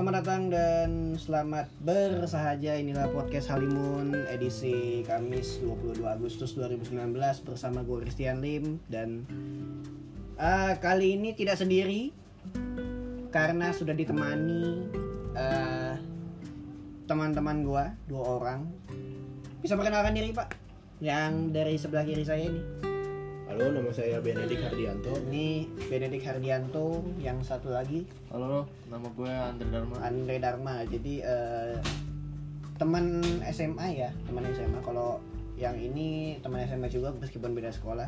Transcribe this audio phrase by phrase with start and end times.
[0.00, 2.72] selamat datang dan selamat bersahaja.
[2.72, 7.12] Inilah podcast Halimun edisi Kamis 22 Agustus 2019
[7.44, 8.80] bersama gue Christian Lim.
[8.88, 9.28] Dan
[10.40, 12.16] eh, kali ini tidak sendiri
[13.28, 14.88] karena sudah ditemani
[15.36, 16.00] eh,
[17.04, 18.72] teman-teman gue dua orang.
[19.60, 20.56] Bisa perkenalkan diri pak?
[21.04, 22.89] Yang dari sebelah kiri saya ini
[23.50, 25.10] Halo, nama saya Benedik Hardianto.
[25.26, 29.96] ini Benedik Hardianto yang satu lagi Halo, nama gue Andre Dharma.
[30.00, 31.74] Andre Dharma jadi eh,
[32.78, 35.18] teman SMA ya teman SMA kalau
[35.58, 38.06] yang ini teman SMA juga meskipun beda sekolah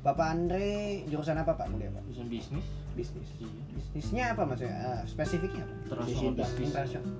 [0.00, 2.64] Bapak Andre jurusan apa Pak kuliah Pak Jurusan bisnis.
[2.94, 3.50] bisnis Iya.
[3.74, 7.10] bisnisnya apa maksudnya Eh, spesifiknya apa Internasional.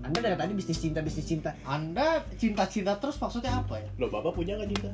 [0.00, 3.88] Anda dari tadi bisnis cinta bisnis cinta Anda cinta-cinta terus maksudnya apa ya?
[3.96, 4.90] Loh, Bapak punya nggak cinta?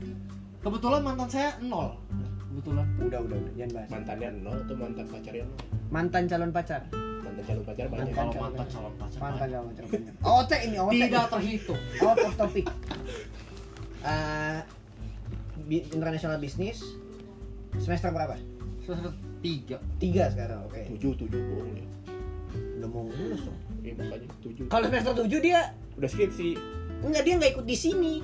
[0.58, 1.94] Kebetulan mantan saya nol.
[2.48, 2.86] Kebetulan.
[2.98, 5.60] udah udah udah jangan bahas Mantannya nol atau mantan pacarnya nol?
[5.86, 6.80] mantan calon pacar
[7.22, 8.00] Mantan calon pacar banyak.
[8.02, 8.74] Mantan Kalau calon mantan pacar.
[8.74, 9.18] calon pacar.
[9.20, 10.14] mantan calon pacar banyak.
[10.24, 11.80] OT ini OT Tidak terhitung.
[12.00, 12.66] out of topic
[14.02, 14.58] Eh,
[15.64, 16.78] bi- international business
[17.76, 18.38] semester berapa
[18.80, 19.10] Semester
[19.40, 19.76] tiga.
[19.98, 21.86] tiga sekarang oke Tujuh, tujuh bohong ya.
[22.76, 24.64] udah mau lulus dong Eh, makanya tujuh.
[24.66, 26.54] kalau semester tujuh dia Udah skripsi.
[27.02, 28.14] enggak dia nggak ikut di sini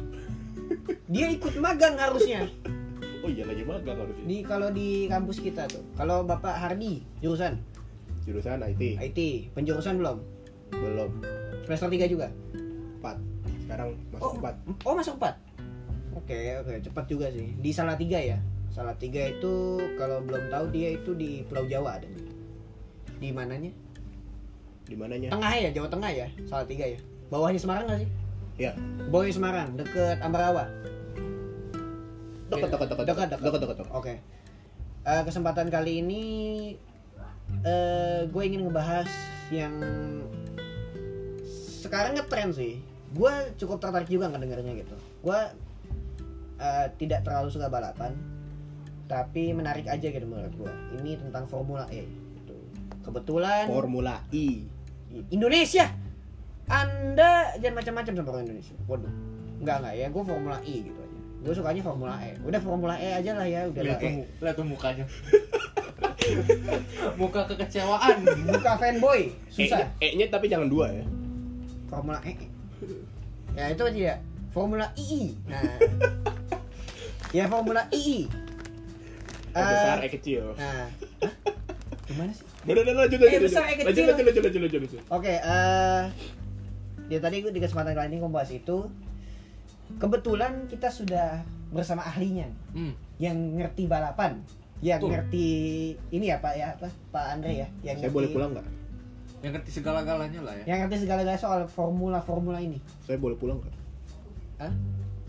[1.06, 2.48] dia ikut magang harusnya
[3.22, 4.24] Oh iya lagi magang harusnya.
[4.24, 7.54] di kalau di kampus kita tuh kalau bapak Hardi jurusan
[8.22, 8.98] Jurusan IT.
[8.98, 9.18] IT
[9.50, 10.18] penjurusan belum
[10.70, 11.10] Belum.
[11.62, 12.28] semester tiga juga
[12.98, 13.18] Empat.
[13.60, 14.54] Sekarang masuk oh empat.
[14.82, 15.34] oh masuk empat
[16.12, 19.52] oke oke cepat juga sih di salah tiga ya salah tiga itu
[19.94, 22.08] kalau belum tahu dia itu di Pulau Jawa ada
[23.16, 23.70] di mananya
[24.82, 25.30] Di mananya?
[25.30, 28.10] tengah ya Jawa Tengah ya salah tiga ya bawahnya Semarang nggak sih
[28.60, 28.76] Ya.
[29.08, 30.68] bawahnya Semarang deket Ambarawa.
[32.52, 34.14] Dekat, dekat, dekat, dekat dekat dekat, dekat, oke.
[35.02, 36.24] Eh, kesempatan kali ini
[37.66, 39.08] eh gue ingin ngebahas
[39.52, 39.72] yang
[41.82, 42.80] sekarang ngetren sih.
[43.12, 44.96] Gue cukup tertarik juga ngedengarnya gitu.
[45.24, 45.40] Gue
[46.60, 48.12] eh, tidak terlalu suka balapan
[49.10, 50.72] tapi menarik aja gitu menurut gue.
[51.00, 52.56] Ini tentang Formula E gitu.
[53.04, 54.64] kebetulan Formula I.
[55.28, 55.92] Indonesia
[56.66, 59.12] anda jangan macam-macam sama orang Indonesia waduh
[59.58, 63.08] enggak enggak ya gue Formula E gitu aja gue sukanya Formula E udah Formula E
[63.12, 65.04] aja lah ya udah lah Lihat tuh, lihat tuh mukanya.
[67.14, 68.22] Muka kekecewaan.
[68.46, 71.04] buka fanboy susah E-nya tapi jangan dua ya.
[71.88, 72.32] Formula E
[73.52, 74.16] ya itu aja ya
[74.48, 75.60] Formula II nah
[77.36, 78.30] ya Formula II
[79.52, 80.42] E besar, Eh, E kecil.
[80.54, 80.88] nah Hah?
[82.02, 83.74] gimana sih Udah, udah, lanjut, Eh, lanjut, besar, lanjut.
[83.74, 84.06] E Lanjut, kecil.
[84.06, 85.00] lanjut, lanjut, lanjut, lanjut, lanjut.
[85.10, 86.02] Oke, eh
[87.12, 88.88] ya tadi gue di kesempatan kali ini gue bahas itu.
[89.92, 92.96] Kebetulan kita sudah bersama ahlinya Hmm.
[93.20, 94.40] yang ngerti balapan,
[94.80, 95.12] yang Betul.
[95.12, 95.46] ngerti
[96.08, 98.66] ini ya Pak ya, apa Pak Andre ya, yang Saya ngerti- boleh pulang nggak?
[99.42, 100.64] Yang ngerti segala-galanya lah ya.
[100.64, 102.80] Yang ngerti segala-galanya soal formula-formula ini.
[103.04, 103.74] Saya boleh pulang nggak?
[104.60, 104.72] Hah?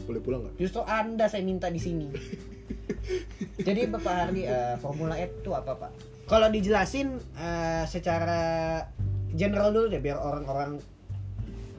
[0.04, 0.56] Boleh pulang nggak?
[0.56, 2.08] Justru Anda saya minta di sini.
[3.68, 5.92] Jadi Bapak Hardi, eh, Formula E itu apa Pak?
[6.24, 8.80] Kalau dijelasin eh, secara
[9.34, 10.80] general dulu deh biar orang-orang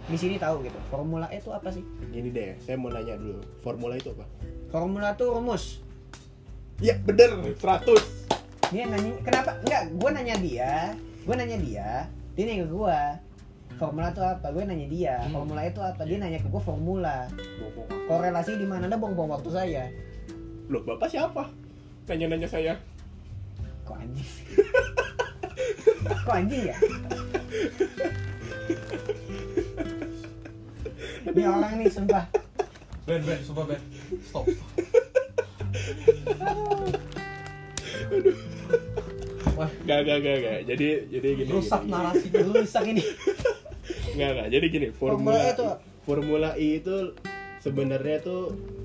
[0.05, 0.77] di sini tahu gitu.
[0.93, 1.81] Formula E itu apa sih?
[2.13, 3.41] Gini deh, saya mau nanya dulu.
[3.65, 4.29] Formula itu apa?
[4.69, 5.81] Formula tuh rumus.
[6.83, 9.55] Ya bener, 100 Dia nanya, kenapa?
[9.63, 10.73] Enggak, gue nanya dia,
[11.23, 11.89] gue nanya dia,
[12.35, 13.01] dia nanya ke gue.
[13.75, 14.47] Formula tuh apa?
[14.51, 15.17] Gue nanya dia.
[15.25, 15.41] Hmm.
[15.41, 16.03] Formula itu apa?
[16.03, 17.31] Dia nanya ke gue formula.
[18.11, 18.91] Korelasi di mana?
[18.91, 19.85] Anda buang-buang waktu saya.
[20.69, 21.51] Loh, Bapak siapa?
[22.11, 22.75] Nanya-nanya saya.
[23.85, 24.29] Kok anjing?
[26.27, 26.77] Kok anjing ya?
[31.25, 32.25] Ini orang nih sumpah.
[33.05, 33.81] Ben, Ben, sumpah Ben.
[34.23, 34.45] Stop.
[39.55, 40.59] Wah, Gak, gak, gak, gak.
[40.67, 41.51] Jadi, jadi gini.
[41.51, 43.03] rusak gini, narasi Rusak ini.
[44.15, 44.49] Gak, gak.
[44.51, 46.97] Jadi gini, Formula Formula, E itu- I, Formula I itu
[47.61, 48.43] sebenarnya tuh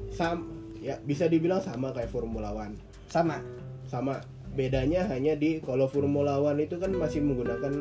[0.09, 0.47] sam
[0.79, 2.77] ya bisa dibilang sama kayak Formula One.
[3.09, 3.42] Sama.
[3.83, 4.21] Sama.
[4.50, 7.74] Bedanya hanya di kalau Formula One itu kan masih menggunakan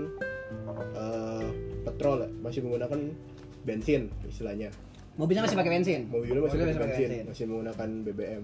[0.96, 1.46] eh,
[1.84, 3.00] petrol, masih menggunakan
[3.68, 4.72] bensin istilahnya.
[5.20, 6.00] Mobilnya masih pakai bensin.
[6.08, 8.42] Mobilnya masih Mobilnya pakai bensin, masih menggunakan BBM.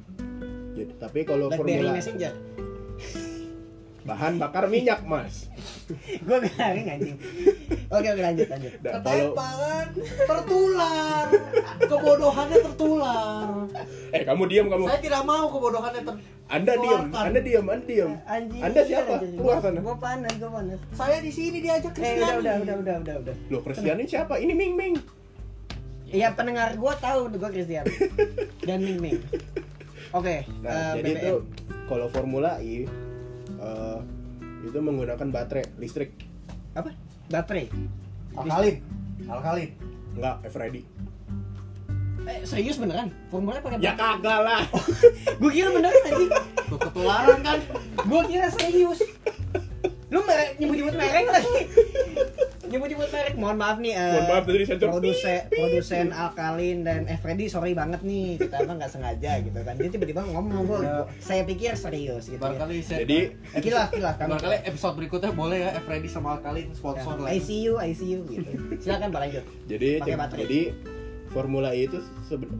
[0.75, 2.31] Jadi, tapi kalau Blackberry Formula.
[4.05, 5.49] Bahan bakar minyak, Mas.
[6.27, 7.17] gue garing anjing
[7.87, 9.87] oke oke lanjut lanjut Nah, kalau ketempangan
[10.25, 11.27] tertular.
[11.77, 13.47] Kebodohannya tertular.
[14.11, 14.85] eh kamu diam kamu.
[14.87, 16.15] Saya tidak mau kebodohannya ter
[16.47, 17.03] Anda diam.
[17.11, 18.11] Anda diam, Anda diam.
[18.27, 19.15] anjing Anda siapa?
[19.19, 19.81] Keluar sana.
[19.81, 22.21] gue panas gue panas Saya di sini diajak eh Kristiani.
[22.21, 24.37] udah udah udah udah udah udah Loh, Kristian ini siapa?
[24.37, 24.95] Ini Ming Ming.
[26.07, 27.85] Iya pendengar gue tahu gue Christian
[28.69, 29.19] dan Ming Ming
[30.11, 31.19] oke Nah, eh, jadi BBM.
[31.19, 31.35] itu
[31.85, 32.87] kalau Formula E
[33.65, 33.99] eh,
[34.63, 36.13] itu menggunakan baterai listrik.
[36.73, 36.91] apa
[37.27, 37.67] baterai
[38.35, 38.77] Alkalin.
[39.25, 39.71] Alkalin.
[40.15, 40.83] Enggak, Freddy.
[42.25, 44.63] eh serius beneran formula pakai Ya baterai kagak lah.
[45.41, 46.31] gue kira beneran anjing
[46.65, 47.59] Tuh ketularan kan.
[48.01, 49.01] gue kira serius
[50.07, 51.61] lu merek nyebut-nyebut merek lagi
[52.75, 54.89] nyebut-nyebut merek mohon maaf nih eh, Mohon maaf, tadi disensor.
[54.91, 59.75] produsen produsen alkalin dan eh Freddy sorry banget nih kita emang nggak sengaja gitu kan
[59.75, 61.07] dia tiba-tiba ngomong Ya.
[61.17, 62.43] saya pikir serius gitu ya.
[62.43, 63.19] Barangkali saya Jadi
[63.53, 67.31] Eh, kilaf kilaf kami Barangkali episode berikutnya boleh ya Freddy sama Alkalin sponsor lah.
[67.31, 69.89] ICU ICU gitu silakan pak lanjut jadi
[70.35, 70.61] jadi
[71.27, 71.99] Formula E itu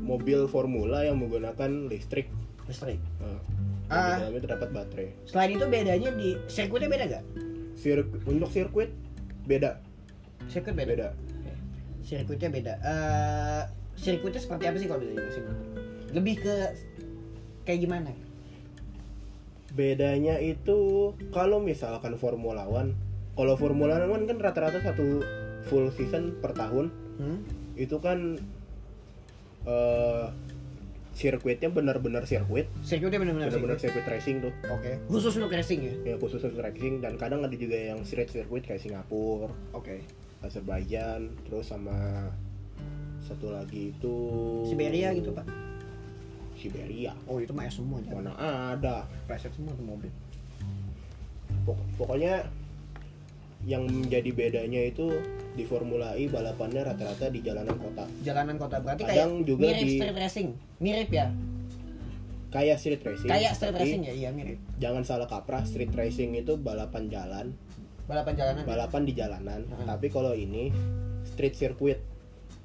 [0.01, 2.27] mobil formula yang menggunakan listrik.
[2.65, 3.39] listrik Nah,
[3.85, 4.17] Ah.
[4.17, 5.09] Di dalamnya terdapat baterai.
[5.25, 7.25] selain itu bedanya di sirkuitnya beda gak
[7.75, 8.91] Sirkuit untuk sirkuit
[9.45, 9.77] beda.
[10.49, 11.09] Sirkuit beda, Beda.
[12.05, 12.73] sirkuitnya beda.
[12.85, 13.63] Eh,
[13.97, 15.45] sirkuitnya seperti apa sih kalau bisa dijelasin
[16.15, 16.55] lebih ke
[17.67, 18.11] kayak gimana?
[19.75, 22.95] Bedanya itu kalau misalkan Formula One,
[23.35, 25.25] kalau Formula One kan rata-rata satu
[25.67, 26.91] full season per tahun.
[27.15, 27.39] Hmm?
[27.75, 28.39] itu kan
[29.67, 30.27] eh
[31.15, 34.03] sirkuitnya benar-benar sirkuit, sirkuitnya benar-benar benar-benar sirkuit.
[34.03, 34.53] sirkuit racing tuh.
[34.71, 34.91] oke.
[35.11, 35.95] Khusus untuk racing ya?
[36.07, 37.03] Ya khusus untuk racing.
[37.03, 40.03] Dan kadang ada juga yang street circuit kayak Singapura, oke
[40.45, 42.29] Azerbaijan, terus sama
[43.21, 44.15] satu lagi itu
[44.65, 45.49] Siberia gitu pak
[46.55, 47.17] Siberia.
[47.25, 48.33] oh itu mah ya semua Mana
[48.71, 49.09] ada.
[49.25, 50.13] preset semua tuh mobil
[51.65, 52.45] Pok- pokoknya
[53.65, 55.09] yang menjadi bedanya itu
[55.53, 58.05] di Formula E balapannya rata-rata di jalanan kota.
[58.21, 60.49] jalanan kota berarti kayak Kadang juga mirip di- street racing
[60.79, 61.27] mirip ya
[62.51, 63.27] Kayak street racing.
[63.27, 67.47] kayak street racing ya iya mirip Jangan salah kaprah, street racing itu balapan jalan,
[68.05, 69.61] balapan jalanan balapan di jalanan.
[69.63, 69.87] Heeh.
[69.87, 70.69] Tapi kalau ini
[71.25, 71.99] street circuit,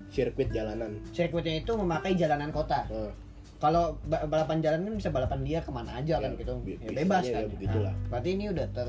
[0.08, 1.00] sirkuit jalanan.
[1.10, 3.12] sirkuitnya itu memakai jalanan kota Nah,
[3.58, 6.76] kalau ba- balapan jalan kan bisa balapan dia ke mana aja kan Ya, gitu bi-
[6.76, 7.94] ya, bisanya bebas ya kan begitulah.
[7.94, 8.88] Nah, berarti ini udah ter,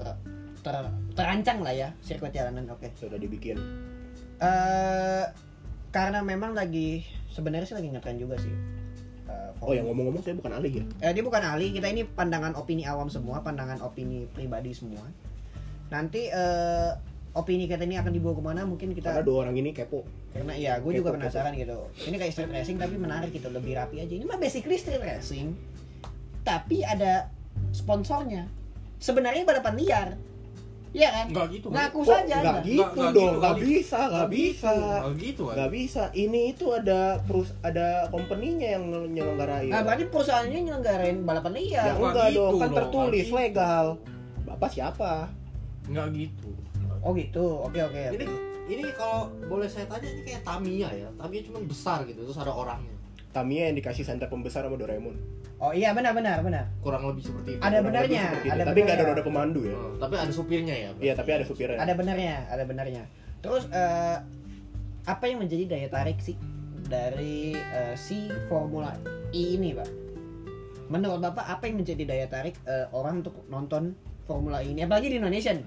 [0.61, 3.58] ter- terancang lah ya sirkuit jalanan oke sudah dibikin.
[4.38, 5.25] eh
[5.91, 8.53] karena memang lagi sebenarnya sih lagi ngetren juga sih
[9.26, 10.85] Eh, Oh yang ngomong-ngomong saya bukan ahli ya.
[11.00, 15.05] eh, dia bukan ahli kita ini pandangan opini awam semua pandangan opini pribadi semua
[15.91, 16.91] nanti eh,
[17.31, 20.03] opini kita ini akan dibawa ke mana mungkin kita Karena dua orang ini kepo.
[20.31, 21.79] karena iya gue juga Kepo, penasaran gitu.
[22.07, 24.15] Ini kayak street racing tapi menarik gitu lebih rapi aja.
[24.15, 25.55] Ini mah basically street racing
[26.41, 27.29] tapi ada
[27.71, 28.47] sponsornya.
[28.97, 30.09] Sebenarnya balapan liar.
[30.91, 31.27] Iya kan?
[31.31, 31.67] Enggak gitu.
[31.71, 32.37] ngaku Oh, saja.
[32.37, 33.63] nggak gitu nggak dong, gitu nggak kali.
[33.65, 34.73] bisa, nggak bisa.
[34.75, 35.55] Enggak gitu kan.
[35.55, 36.03] nggak bisa.
[36.13, 39.71] Ini itu ada perus ada kompeninya yang nyelenggarain.
[39.71, 41.85] Nah berarti perusahaannya nyelenggarain balapan liar.
[41.85, 43.35] Ya nggak enggak gitu dong kan dong, tertulis gitu.
[43.35, 43.87] legal.
[44.43, 45.31] Bapak siapa
[45.91, 46.51] Enggak gitu.
[47.01, 48.25] oh gitu oke oke Ini
[48.71, 51.09] ini kalau boleh saya tanya ini kayak Tamiya ya.
[51.19, 52.95] Tamiya cuma besar gitu terus ada orangnya.
[53.31, 55.15] Tamiya yang dikasih center pembesar sama Doraemon
[55.61, 57.61] oh iya benar benar benar Kurang lebih seperti itu.
[57.61, 58.55] Ada Kurang benarnya, lebih seperti itu.
[58.55, 60.91] ada tapi nggak ada roda pemandu ya Oh, tapi ada supirnya ya.
[60.99, 63.03] iya tapi ada supirnya ada benarnya ada benarnya
[63.39, 64.17] terus eh,
[65.05, 66.35] apa yang menjadi daya tarik sih
[66.85, 68.97] dari eh, si Formula
[69.31, 69.89] E ini pak
[70.89, 73.95] menurut bapak apa yang menjadi daya tarik eh, orang untuk nonton
[74.27, 75.67] Formula E ini apalagi di Indonesia nih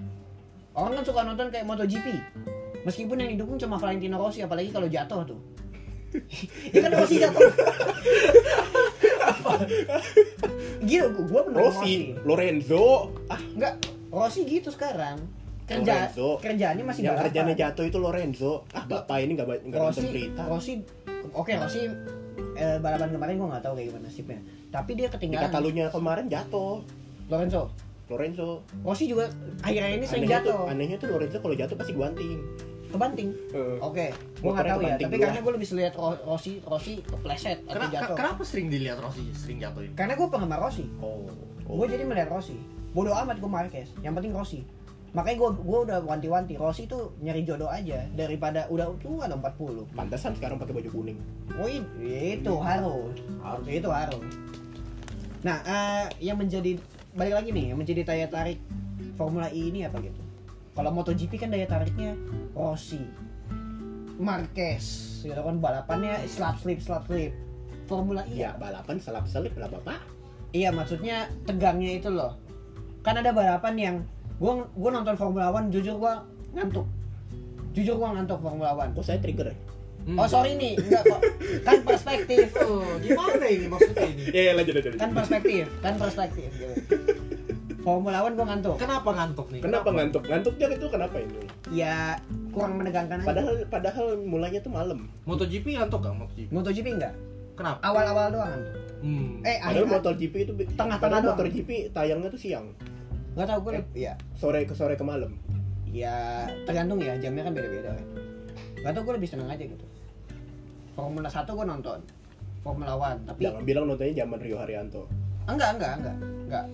[0.74, 2.06] orang kan suka nonton kayak MotoGP.
[2.84, 5.40] Meskipun yang didukung cuma Valentino Rossi apalagi kalau jatuh tuh.
[6.70, 7.42] Ya kan Rossi jatuh.
[10.84, 13.10] Gitu gue bener Rossi Lorenzo.
[13.26, 13.74] Ah enggak.
[14.14, 15.18] Rossi gitu sekarang.
[15.64, 16.28] Kerja Lorenzo.
[16.44, 17.24] kerjaannya masih yang balapan.
[17.32, 18.52] kerjanya jatuh itu Lorenzo.
[18.76, 20.42] Ah bapak ini nggak nggak nonton Rossi, berita.
[20.46, 20.72] Rossi,
[21.32, 21.80] oke Rossi
[22.54, 24.40] eh, balapan kemarin gue nggak tahu kayak gimana nasibnya.
[24.70, 25.50] Tapi dia di ketinggalan.
[25.50, 26.84] Katalunya kemarin jatuh.
[27.32, 27.72] Lorenzo,
[28.04, 31.92] Lorenzo Rossi juga akhir-akhir ini sering anehnya tuh jatuh, anehnya tuh Lorenzo kalau jatuh pasti
[31.92, 32.40] guanting
[32.86, 33.34] kebanting.
[33.50, 34.94] Eh, Oke, gue nggak tahu ya.
[34.94, 35.24] Tapi dua.
[35.26, 38.14] karena gue lebih lihat Ro- Rossi, Rossi kepleset atau Kenapa, jatuh.
[38.14, 39.94] kenapa sering dilihat Rossi sering jatuh ini?
[39.98, 40.86] Karena gue penggemar Rossi.
[41.02, 41.26] oh,
[41.66, 41.74] oh.
[41.74, 42.54] Gue jadi melihat Rossi.
[42.94, 43.90] Bodoh amat gue Marquez.
[43.98, 44.60] Yang penting Rossi.
[45.10, 49.90] Makanya gue gue udah wanti-wanti Rossi tuh nyari jodoh aja daripada udah tuh ada 40.
[49.90, 51.18] pantesan sekarang pakai baju kuning
[51.54, 53.66] Oh itu harus, Harus.
[53.66, 54.22] itu harus.
[55.42, 56.78] Nah, eh, yang menjadi
[57.14, 58.58] balik lagi nih, menjadi daya tarik
[59.14, 60.18] Formula E ini apa gitu?
[60.74, 62.18] Kalau MotoGP kan daya tariknya
[62.50, 62.98] Rossi,
[64.18, 67.30] Marquez, gitu kan balapannya slap slip slap slip.
[67.86, 68.68] Formula E ya apa?
[68.70, 70.00] balapan selap selip lah bapak
[70.54, 72.38] Iya maksudnya tegangnya itu loh.
[73.02, 73.96] Kan ada balapan yang
[74.38, 76.22] gua gua nonton Formula One jujur gua
[76.54, 76.86] ngantuk.
[77.74, 78.94] Jujur gua ngantuk Formula One.
[78.94, 79.56] kok saya trigger ya
[80.04, 80.16] Hmm.
[80.16, 81.20] Oh sorry nih, enggak kok.
[81.62, 82.52] Kan perspektif.
[82.58, 84.22] Oh, gimana ini maksudnya ini?
[84.28, 86.74] ya ya lanjut lanjut kan perspektif kan perspektif gitu
[87.80, 89.60] Formula One gue ngantuk Kenapa ngantuk nih?
[89.60, 92.16] kenapa ngantuk ngantuknya itu kenapa ini ya
[92.50, 96.48] kurang menegangkan aja padahal padahal mulainya tuh malam MotoGP ngantuk gak MotoGP?
[96.48, 97.12] MotoGP enggak
[97.54, 97.78] Kenapa?
[97.82, 99.40] awal-awal doang ngantuk Hmm.
[99.40, 101.20] eh padahal akhir MotoGP itu Tengah-tengah.
[101.26, 102.72] MotoGP tayangnya tuh siang
[103.34, 103.84] nggak tahu gue Eh.
[104.00, 105.36] iya sore ke sore ke malam
[105.86, 107.92] ya tergantung ya jamnya kan beda-beda
[108.78, 109.84] gak tau gue lebih seneng aja gitu
[110.94, 111.98] Formula 1 gue nonton.
[112.64, 115.04] Formula One tapi Jangan bilang nontonnya zaman Rio Haryanto.
[115.44, 116.16] enggak enggak enggak
[116.48, 116.64] enggak.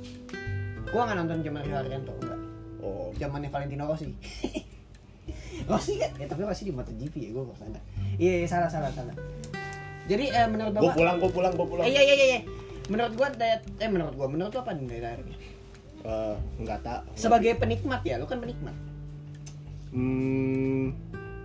[0.87, 2.39] Gue nggak nonton zaman Rio Haryanto enggak.
[2.81, 4.07] Oh, zamannya Valentino Rossi.
[5.71, 6.11] Rossi kan?
[6.17, 7.81] Ya tapi Rossi di MotoGP ya gue sana
[8.17, 9.13] iya iya, salah salah salah.
[10.07, 11.85] Jadi eh, menurut gue bapak pulang, gue pulang, gue pulang.
[11.85, 12.41] eh, iya iya iya iya.
[12.91, 15.39] menurut gue daya eh menurut gue menurut lu apa nih daya tariknya?
[16.01, 17.01] Eh, nggak tak.
[17.15, 18.75] sebagai penikmat ya lu kan penikmat.
[19.91, 20.95] Hmm,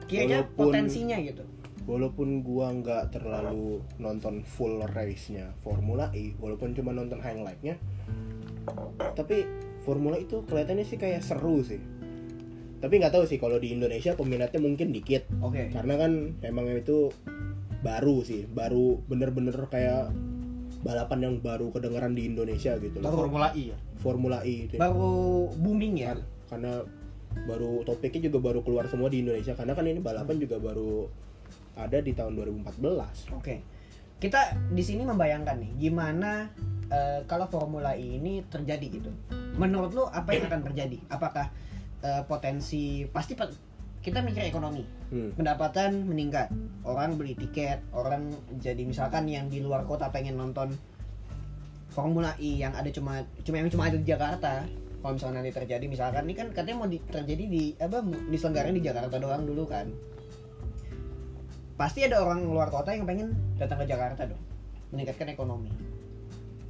[0.05, 1.43] kira-kira Walaupun- potensinya gitu
[1.85, 7.77] walaupun gua nggak terlalu nonton full race-nya Formula E, walaupun cuma nonton highlight-nya,
[9.13, 9.45] tapi
[9.85, 11.77] Formula itu kelihatannya sih kayak seru sih.
[12.81, 16.11] Tapi nggak tahu sih kalau di Indonesia peminatnya mungkin dikit, oke karena kan
[16.41, 17.13] emang itu
[17.85, 20.09] baru sih, baru bener-bener kayak
[20.85, 23.13] balapan yang baru kedengeran di Indonesia gitu loh.
[23.13, 23.77] Formula E ya.
[24.01, 24.77] Formula E itu.
[24.77, 26.73] baru booming ya Kar- karena
[27.49, 31.09] baru topiknya juga baru keluar semua di Indonesia karena kan ini balapan juga baru
[31.75, 33.55] ada di tahun 2014 Oke.
[34.15, 36.47] Kita di sini membayangkan nih gimana
[36.87, 39.11] eh, kalau Formula E ini terjadi gitu.
[39.59, 40.97] Menurut lu apa yang akan terjadi?
[41.11, 41.51] Apakah
[41.99, 45.33] eh, potensi pasti pe- kita mikir ekonomi, hmm.
[45.33, 46.53] pendapatan meningkat,
[46.85, 48.29] orang beli tiket, orang
[48.61, 50.77] jadi misalkan yang di luar kota pengen nonton
[51.89, 54.63] Formula E yang ada cuma cuma yang cuma ada di Jakarta.
[55.01, 58.81] Kalau misalnya nanti terjadi misalkan ini kan katanya mau di- terjadi di apa diselenggarain di
[58.81, 59.85] Jakarta doang dulu kan
[61.75, 64.41] pasti ada orang luar kota yang pengen datang ke Jakarta dong.
[64.95, 65.71] Meningkatkan ekonomi.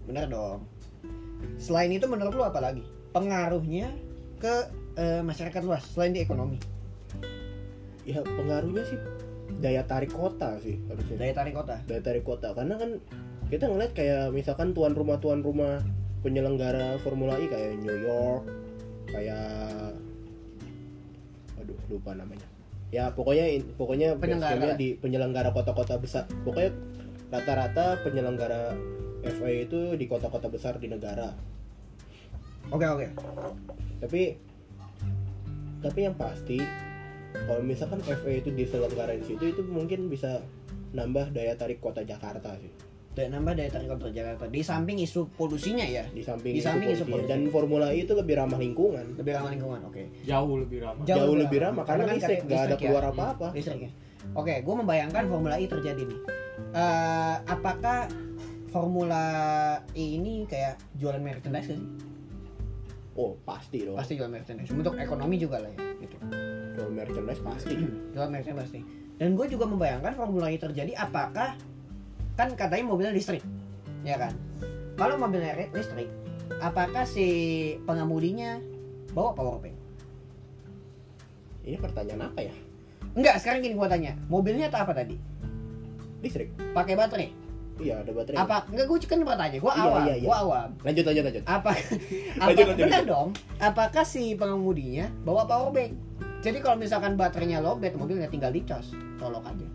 [0.09, 0.65] Bener dong.
[1.61, 2.81] Selain itu menurut lu apa lagi?
[3.13, 3.93] Pengaruhnya
[4.41, 6.57] ke eh, masyarakat luas selain di ekonomi.
[8.05, 8.99] Ya pengaruhnya sih
[9.61, 11.15] daya tarik kota sih harusnya.
[11.21, 11.75] Daya tarik kota?
[11.85, 12.53] Daya tarik kota.
[12.53, 12.97] Karena kan
[13.49, 15.85] kita ngeliat kayak misalkan tuan rumah tuan rumah
[16.25, 18.43] penyelenggara Formula E kayak New York
[19.13, 19.93] kayak
[21.61, 22.54] aduh lupa namanya
[22.93, 24.77] ya pokoknya pokoknya Penyelenggara.
[24.77, 26.29] di penyelenggara kota-kota besar.
[26.45, 26.71] Pokoknya
[27.33, 28.77] rata-rata penyelenggara
[29.25, 31.33] FA itu di kota-kota besar di negara.
[32.69, 33.07] Oke oke.
[34.01, 34.21] Tapi
[35.81, 36.57] tapi yang pasti
[37.45, 40.41] kalau misalkan FA itu diselenggarain di situ itu mungkin bisa
[40.95, 42.71] nambah daya tarik kota Jakarta sih
[43.15, 46.91] dan nambah daya tarik kota Jakarta di samping isu polusinya ya di samping Di samping
[46.91, 47.23] isu polusi.
[47.23, 47.29] polusi.
[47.31, 51.03] dan Formula E itu lebih ramah lingkungan lebih ramah lingkungan oke Jauh lebih ramah.
[51.03, 52.77] Jauh lebih lebih ramah, karena kan listrik, nggak ada ya.
[52.77, 53.47] keluar apa-apa.
[53.51, 53.91] listriknya
[54.31, 56.19] oke gue membayangkan Formula E terjadi nih
[56.75, 58.11] Eh, apakah
[58.67, 59.23] Formula
[59.91, 61.79] E ini kayak jualan merchandise sih?
[63.15, 64.67] oh pasti dong Pasti jualan merchandise.
[64.69, 65.79] Untuk ekonomi juga lah ya.
[65.97, 66.15] Gitu.
[66.75, 67.75] kalau merchandise pasti
[68.11, 68.79] Jualan merchandise pasti.
[69.15, 71.55] Dan gue juga membayangkan Formula E terjadi apakah
[72.35, 73.43] kan katanya mobilnya listrik,
[74.03, 74.35] ya kan?
[74.95, 76.07] Kalau mobilnya listrik,
[76.59, 77.27] apakah si
[77.83, 78.59] pengemudinya
[79.11, 79.75] bawa power bank?
[81.65, 82.53] ini pertanyaan apa ya
[83.15, 84.11] Enggak, sekarang gini gua tanya.
[84.27, 85.15] Mobilnya tak apa tadi?
[86.19, 87.29] listrik Pakai baterai?
[87.75, 88.67] iya ada baterai Apa?
[88.67, 89.57] Enggak, gue kan bertanya.
[89.57, 90.03] Gua Iya, awam.
[90.03, 90.27] iya, iya.
[90.27, 90.69] Gua awam.
[90.83, 91.69] lanjut lanjut lanjut apa
[92.37, 93.07] apa Lanjut, lanjut, benar lanjut.
[93.09, 95.91] dong apakah si pengemudinya bawa power bank
[96.39, 99.65] jadi kalau misalkan baterainya lowbat mobilnya tinggal dicas colok aja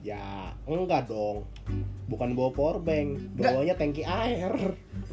[0.00, 0.22] ya
[0.64, 1.42] enggak dong
[2.10, 4.50] bukan bawa power bank bawanya tangki air.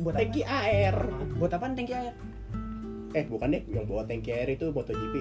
[0.01, 0.21] Buat apa?
[0.25, 0.95] Tangki air.
[1.37, 2.13] Buat apa tangki air?
[3.13, 5.15] Eh bukan deh yang bawa tangki air itu MotoGP.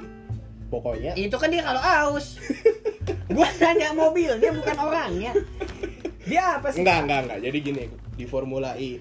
[0.73, 2.40] Pokoknya itu kan dia kalau aus.
[3.37, 5.33] Gua nanya mobil dia bukan orangnya.
[6.26, 6.83] Dia apa sih?
[6.83, 7.38] Enggak enggak enggak.
[7.45, 7.83] Jadi gini
[8.16, 8.99] di Formula E.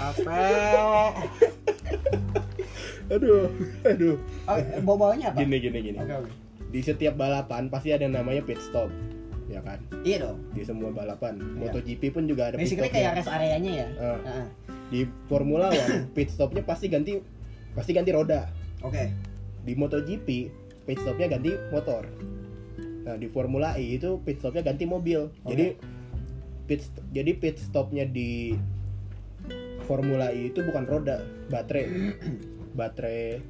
[0.00, 0.42] Apa
[3.06, 3.46] aduh
[3.86, 4.18] aduh.
[4.50, 5.44] Oh, bawa bawanya apa?
[5.44, 5.98] Gini gini gini.
[6.02, 6.32] Oke oke.
[6.74, 8.90] Di setiap balapan pasti ada namanya pit stop
[9.46, 9.78] ya kan?
[10.02, 10.38] Iya dong.
[10.52, 11.38] Di semua balapan.
[11.38, 11.70] Iya.
[11.70, 13.02] MotoGP pun juga ada pit basically stopnya.
[13.02, 13.88] kayak rest areanya ya?
[13.98, 14.18] Ah.
[14.22, 14.46] Heeh.
[14.86, 17.18] di Formula One pit stopnya pasti ganti
[17.74, 18.50] pasti ganti roda.
[18.82, 19.10] Oke.
[19.66, 20.28] Di MotoGP
[20.86, 22.06] pit stopnya ganti motor.
[23.06, 25.30] Nah di Formula E itu pit stopnya ganti mobil.
[25.46, 25.74] Jadi
[26.66, 28.54] pit jadi pit stopnya di
[29.86, 31.86] Formula E itu bukan roda baterai.
[32.76, 33.40] Baterai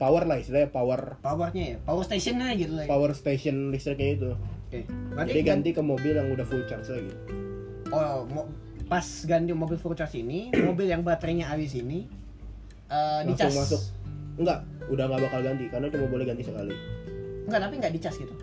[0.00, 1.78] power lah istilahnya power powernya ya?
[1.86, 2.90] Power stationnya gitu lah ya.
[2.90, 4.30] power station listriknya itu
[4.74, 4.80] oke.
[5.14, 7.12] Berarti jadi gan- ganti ke mobil yang udah full charge lagi?
[7.88, 8.50] Oh mo-
[8.84, 12.10] pas ganti mobil full charge ini mobil yang baterainya habis ini
[12.86, 13.54] langsung dicas.
[13.54, 13.82] masuk.
[14.36, 16.74] Enggak udah nggak bakal ganti karena cuma boleh ganti sekali.
[17.44, 18.34] Enggak tapi enggak dicas gitu.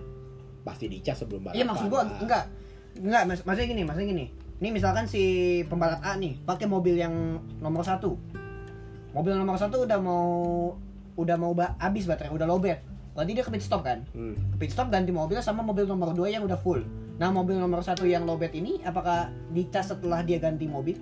[0.61, 2.19] Pasti dicas sebelum balapan iya maksud gua lah.
[2.19, 2.43] enggak.
[2.97, 4.25] Enggak mas maksudnya gini maksudnya gini.
[4.61, 5.23] Ini misalkan si
[5.65, 7.13] pembalap A nih pakai mobil yang
[7.57, 8.13] nomor satu.
[9.11, 10.23] Mobil nomor satu udah mau
[11.11, 12.79] udah mau ba- habis baterai udah lowbat
[13.12, 14.36] berarti dia ke pit stop kan Hmm.
[14.56, 16.80] pit stop ganti mobil sama mobil nomor 2 yang udah full.
[17.20, 20.98] Nah, mobil nomor satu yang lowbat ini apakah dicas setelah dia ganti mobil?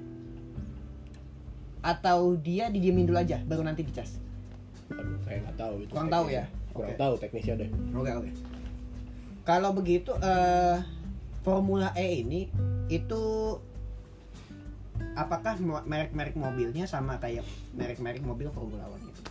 [1.80, 4.20] Atau dia didiemin dulu aja baru nanti dicas?
[4.92, 5.92] Aduh, saya nggak tahu itu.
[5.96, 6.44] Kurang tahu ya?
[6.76, 7.00] Kurang Oke.
[7.00, 7.70] tahu teknisnya deh.
[7.96, 8.30] Oke oke.
[9.48, 10.78] Kalau begitu eh
[11.40, 12.52] Formula E ini
[12.92, 13.22] itu
[15.16, 15.56] apakah
[15.88, 19.22] merek-merek mobilnya sama kayak merek-merek mobil Formula One gitu?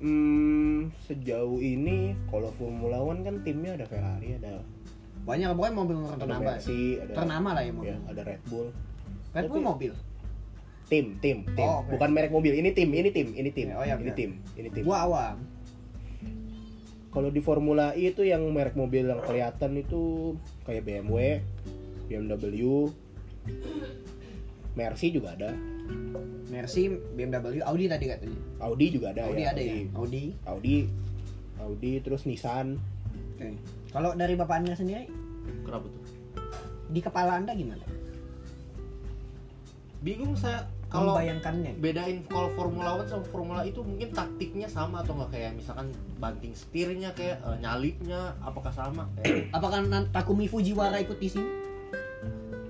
[0.00, 4.64] Hmm, sejauh ini kalau Formula One kan timnya ada Ferrari, ada
[5.20, 6.40] Banyak pokoknya mobil ternama.
[6.56, 7.92] Mercy, ada Ternama lah ya mobil.
[7.92, 8.68] ya, ada Red Bull.
[9.36, 9.92] Red Bull mobil.
[10.88, 11.68] Tim, tim, tim.
[11.68, 11.92] Oh, oke.
[11.94, 12.56] Bukan merek mobil.
[12.56, 13.70] Ini tim, ini tim, ini tim.
[13.76, 14.82] Oh, iya, ini tim, ini tim.
[14.82, 15.36] Gua awam.
[17.10, 21.42] Kalau di Formula E itu yang merek mobil yang kelihatan itu kayak BMW,
[22.08, 22.88] BMW,
[24.78, 25.50] Mercy juga ada,
[26.50, 28.38] Mercy, BMW, Audi tadi katanya.
[28.58, 29.54] Audi juga ada Audi ya.
[29.54, 29.74] ada ya?
[29.74, 29.88] Audi.
[29.94, 30.24] Audi.
[30.44, 30.76] Audi,
[31.62, 32.76] Audi, terus Nissan.
[33.38, 33.54] Oke.
[33.90, 35.10] Kalau dari bapak anda sendiri
[35.66, 36.02] Kenapa tuh?
[36.90, 37.82] di kepala anda gimana?
[40.02, 41.78] Bingung saya kalau Membayangkannya.
[41.78, 46.50] bedain kalau Formula One sama Formula itu mungkin taktiknya sama atau nggak kayak misalkan banting
[46.50, 51.69] setirnya kayak eh, nyalipnya apakah sama kayak Apakah Takumi Fujiwara ikut di sini?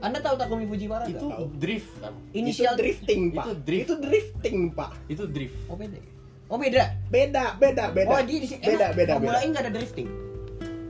[0.01, 1.53] Anda tahu Takumi Fujiwara itu tahu.
[1.61, 3.45] drift kan Inisial itu drifting, Pak.
[3.45, 3.85] Itu drift.
[3.85, 4.91] Itu drifting, Pak.
[5.07, 5.97] itu drift Oh beda.
[5.97, 6.05] ya?
[6.51, 6.85] Oh beda.
[7.13, 8.11] Beda, beda, beda.
[8.11, 9.45] Oh di, sini beda, emang beda, Formula beda.
[9.45, 10.09] E nggak ada drifting.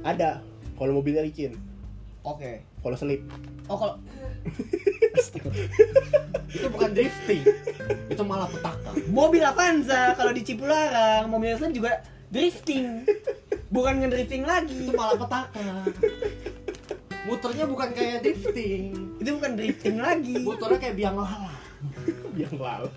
[0.01, 0.31] Ada.
[0.79, 1.53] Kalau mobilnya licin,
[2.25, 2.65] Oke.
[2.81, 3.21] kalau selip.
[3.69, 3.95] Oh kalau
[6.51, 7.45] itu bukan drifting
[8.09, 12.01] itu malah petaka mobil Avanza kalau di Cipularang mobil Islam juga
[12.31, 12.87] drifting.
[13.71, 14.83] Bukan ngedrifting lagi.
[14.83, 15.63] itu malah petaka
[17.25, 18.85] muternya bukan kayak drifting
[19.21, 20.35] Itu bukan drifting lagi.
[20.41, 21.53] muternya kayak biang lala
[22.41, 22.89] Yang lalu.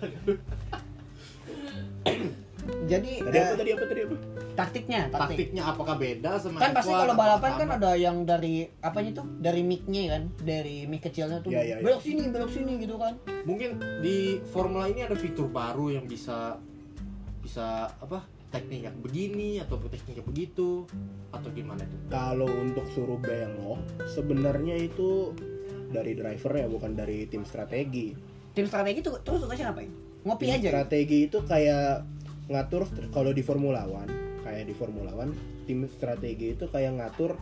[2.88, 4.16] Jadi Tadi eh, apa tadi apa tadi apa?
[4.54, 5.36] taktiknya, taktik.
[5.36, 9.26] taktiknya apakah beda sama Kan pasti F1, kalau balapan kan ada yang dari apanya tuh?
[9.36, 11.52] Dari mic-nya kan, dari mic kecilnya tuh.
[11.52, 11.84] Iya, iya, iya.
[11.84, 13.20] Belok sini, belok sini gitu kan.
[13.44, 16.56] mungkin di formula ini ada fitur baru yang bisa
[17.44, 20.86] bisa apa teknik yang begini atau teknik yang begitu
[21.34, 25.34] atau gimana tuh Kalau untuk suruh belok, sebenarnya itu
[25.90, 28.14] dari driver ya, bukan dari tim strategi.
[28.54, 29.90] Tim strategi tuh terus tugasnya ngapain?
[30.22, 30.58] Ngopi Tim aja.
[30.62, 30.70] gitu?
[30.70, 32.06] Strategi itu kayak
[32.46, 35.34] ngatur kalau di Formula One, kayak di Formula One,
[35.66, 37.34] tim strategi itu kayak ngatur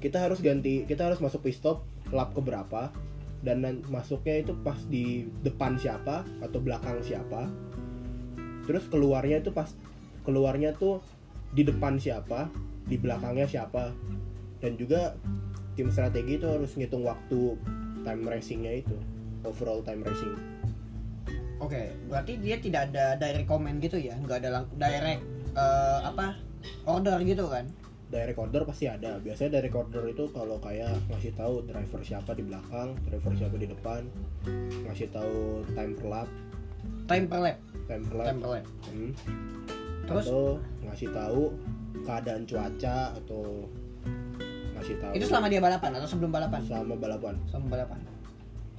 [0.00, 2.90] kita harus ganti, kita harus masuk pit stop lap ke berapa
[3.40, 7.48] dan masuknya itu pas di depan siapa atau belakang siapa.
[8.64, 9.68] Terus keluarnya itu pas
[10.30, 11.02] keluarnya tuh
[11.50, 12.46] di depan siapa,
[12.86, 13.90] di belakangnya siapa.
[14.62, 15.18] Dan juga
[15.74, 17.58] tim strategi itu harus ngitung waktu
[18.06, 18.94] time racingnya itu,
[19.42, 20.38] overall time racing.
[21.58, 24.14] Oke, berarti dia tidak ada direct comment gitu ya?
[24.22, 25.22] Nggak ada direct
[25.58, 26.38] eh, apa
[26.86, 27.66] order gitu kan?
[28.10, 32.42] direct order pasti ada biasanya direct order itu kalau kayak ngasih tahu driver siapa di
[32.42, 34.02] belakang driver siapa di depan
[34.90, 36.28] ngasih tahu time per lap
[37.10, 37.58] Time per lap,
[37.90, 38.64] time per lap time per lap.
[38.86, 39.10] Hmm.
[40.10, 40.44] Terus atau
[40.90, 41.42] ngasih tahu
[42.02, 43.42] keadaan cuaca atau
[44.74, 46.60] ngasih tahu itu selama dia balapan atau sebelum balapan?
[46.66, 47.98] selama balapan Selama balapan.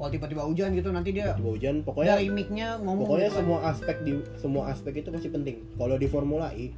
[0.02, 3.42] Kalau tiba-tiba hujan gitu nanti dia tiba hujan pokoknya dari mic-nya ngomong pokoknya gitu kan.
[3.46, 6.74] semua aspek di semua aspek itu pasti penting kalau di Formula E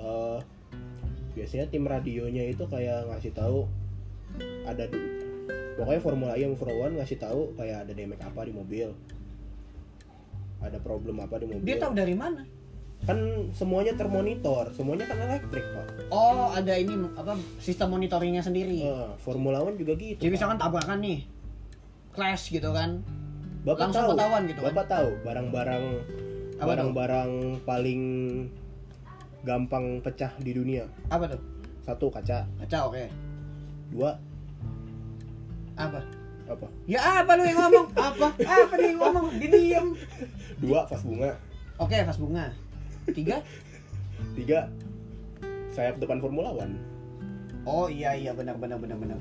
[0.00, 0.38] eh,
[1.36, 3.68] biasanya tim radionya itu kayak ngasih tahu
[4.64, 4.88] ada
[5.76, 8.88] pokoknya Formula E sama Formula One ngasih tahu kayak ada damage apa di mobil
[10.64, 12.55] ada problem apa di mobil Dia tahu dari mana?
[13.06, 13.18] Kan
[13.50, 18.78] semuanya termonitor semuanya kan elektrik pak Oh, ada ini apa sistem monitoringnya sendiri.
[18.78, 20.34] Eh, Formula One juga gitu Jadi Pak.
[20.34, 21.18] misalkan tabrakan nih,
[22.10, 23.02] clash gitu kan.
[23.62, 24.70] bapak langsung tahu ketahuan gitu kan?
[24.70, 25.84] bapak tahu barang-barang
[26.56, 27.30] barang-barang
[27.62, 28.02] paling
[29.42, 31.42] gampang pecah di dunia Apa tuh?
[31.80, 33.04] satu kaca Kaca oke.
[33.90, 34.14] dua
[35.74, 35.98] Apa?
[36.46, 37.86] apa Ya apa lu yang ngomong?
[37.92, 38.26] apa?
[38.38, 39.26] Apa nih ngomong?
[39.36, 39.86] Dia diem.
[40.56, 41.34] dua vas bunga
[41.76, 42.46] Oke, vas bunga.
[43.14, 43.38] Tiga?
[44.36, 44.68] tiga
[45.72, 46.76] sayap depan Formula One
[47.66, 49.18] Oh iya iya benar benar benar benar.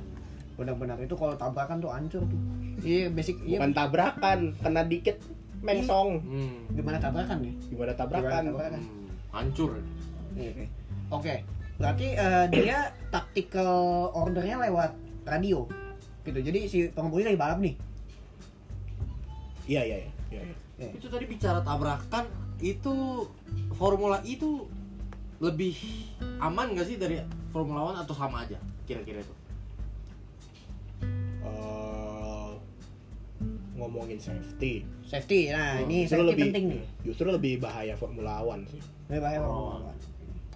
[0.56, 2.39] Benar benar itu kalau tabrakan tuh hancur tuh.
[2.86, 3.58] Iya basic iya.
[3.58, 5.17] bukan tabrakan kena dikit
[5.65, 6.78] mengsong hmm.
[6.78, 7.54] Gimana tabrakan ya?
[7.58, 8.71] gimana Gimana tabrakan tabrakan?
[8.78, 9.10] Hmm.
[9.34, 9.71] hancur
[10.38, 10.65] Iya, Oke.
[11.10, 11.36] Oke.
[11.82, 13.74] Berarti eh, dia tactical
[14.13, 14.93] ordernya lewat
[15.26, 15.65] radio.
[16.21, 16.39] Gitu.
[16.45, 17.76] Jadi si pengemudi lagi balap nih.
[19.65, 20.41] iya iya iya iya,
[20.78, 20.86] iya.
[20.86, 22.30] Eh, itu tadi bicara tabrakan
[22.62, 23.26] itu
[23.71, 24.65] formula E itu
[25.38, 25.75] lebih
[26.39, 29.36] aman gak sih dari Formula One atau sama aja kira-kira itu
[31.41, 32.49] Eh,
[33.75, 35.51] ngomongin safety Safety.
[35.51, 36.81] Nah, Oh, ini justru safety lebih penting nih.
[37.03, 39.45] justru lebih bahaya Formula One sih Lebih bahaya Oh.
[39.45, 39.99] Formula One.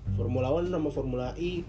[0.10, 1.62] Formula One sama Formula E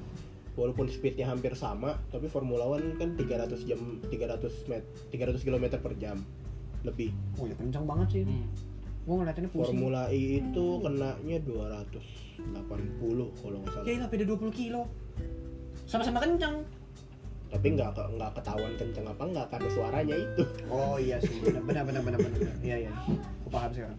[0.50, 3.26] walaupun speednya hampir sama tapi Formula One kan 300
[3.62, 6.16] jam 300 met 300 km per jam
[6.80, 8.22] lebih Oh ya kencang banget sih.
[8.24, 8.46] hmm.
[9.10, 9.74] Gue ngeliatinnya pusing.
[9.74, 11.98] Formula E itu kenanya 280
[13.42, 13.86] kalau nggak salah.
[13.90, 14.86] Ya lah beda 20 kilo.
[15.90, 16.62] Sama-sama kencang.
[17.50, 20.46] Tapi nggak nggak ketahuan kenceng apa nggak karena suaranya itu.
[20.70, 22.54] Oh iya sih, benar benar benar benar benar.
[22.62, 22.90] Iya iya.
[23.42, 23.98] Aku paham sekarang.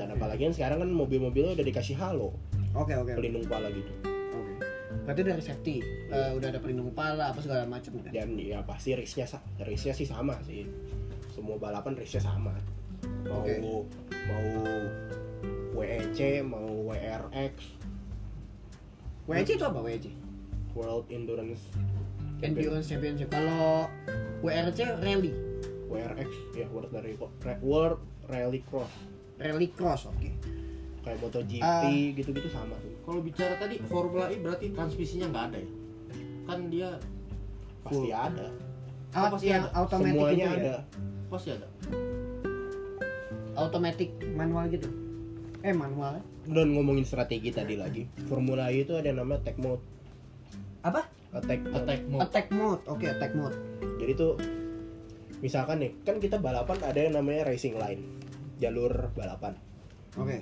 [0.00, 2.32] Dan apalagi kan sekarang kan mobil-mobilnya udah dikasih halo,
[2.72, 3.12] Oke oke.
[3.12, 3.20] oke.
[3.20, 3.92] pelindung kepala gitu.
[4.32, 4.52] Oke.
[5.04, 5.76] Berarti dari safety
[6.08, 8.08] eh, udah ada pelindung kepala apa segala macam kan?
[8.16, 9.28] Dan ya pasti risknya
[9.60, 10.64] risknya sih sama sih.
[11.36, 12.56] Semua balapan risknya sama.
[13.28, 13.54] Mau Oke.
[14.26, 14.44] mau
[15.78, 17.54] WEC, mau WRX,
[19.28, 20.04] WEC itu apa WEC?
[20.74, 21.62] World Endurance
[22.40, 23.28] Endurance Championship.
[23.28, 23.86] Kalau
[24.42, 25.32] WRC rally,
[25.86, 27.14] WRX ya World Rally
[27.62, 28.92] World Rally Cross
[29.38, 30.18] rally cross, oke.
[31.06, 31.86] kayak MotoGP Ah.
[32.10, 32.90] gitu-gitu sama tuh.
[33.06, 35.70] Kalau bicara tadi Formula E berarti transmisinya nggak ada ya?
[36.42, 36.90] Kan dia
[37.86, 38.12] Pasti Full.
[38.12, 38.50] ada.
[39.14, 39.78] Alat pasti yang ada.
[39.78, 40.58] automatic Semuanya ya?
[40.58, 40.74] ada.
[41.30, 41.66] pasti ada.
[43.58, 44.86] Automatic manual gitu.
[45.60, 46.22] Eh manual.
[46.46, 49.82] Dan ngomongin strategi tadi lagi, Formula E itu ada yang namanya attack mode.
[50.80, 51.10] Apa?
[51.34, 51.76] Attack mode.
[51.76, 52.22] Attack mode.
[52.24, 52.82] Attack mode.
[52.86, 53.56] Oke, attack mode.
[53.98, 54.32] Jadi tuh
[55.38, 58.00] misalkan nih, kan kita balapan ada yang namanya racing line,
[58.56, 59.58] jalur balapan.
[60.16, 60.40] Oke.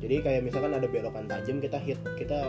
[0.00, 2.48] Jadi kayak misalkan ada belokan tajam kita hit kita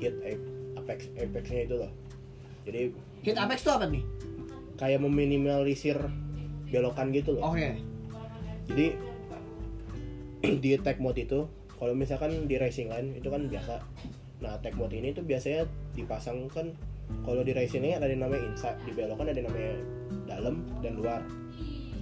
[0.00, 0.48] hit ap-
[0.80, 1.92] apex apexnya itu loh.
[2.64, 2.80] Jadi
[3.22, 4.02] Hit apex itu apa nih?
[4.76, 5.96] kayak meminimalisir
[6.68, 7.52] belokan gitu loh.
[7.52, 7.80] Oke.
[8.70, 8.86] Jadi
[10.62, 13.84] di attack mode itu kalau misalkan di racing line itu kan biasa.
[14.40, 16.72] Nah, attack mode ini tuh biasanya dipasang kan
[17.22, 19.74] kalau di racing line ada yang namanya inside, di belokan ada yang namanya
[20.26, 21.20] dalam dan luar.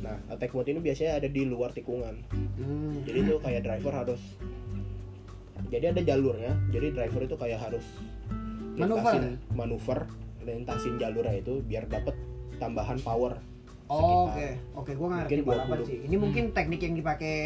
[0.04, 2.14] Nah, attack mode ini biasanya ada di luar tikungan.
[2.30, 3.02] Hmm.
[3.08, 4.20] Jadi tuh kayak driver harus
[5.72, 6.52] jadi ada jalurnya.
[6.70, 7.84] Jadi driver itu kayak harus
[8.74, 9.14] Manuver.
[9.14, 9.24] lintasin
[9.54, 9.98] manuver,
[10.42, 12.14] lintasin jalurnya itu biar dapat
[12.58, 13.38] tambahan power.
[13.86, 14.26] Oh.
[14.26, 15.86] Oke, oke, gue ngerti Mungkin balapan 20.
[15.86, 15.98] sih.
[16.02, 17.36] Ini mungkin teknik yang dipakai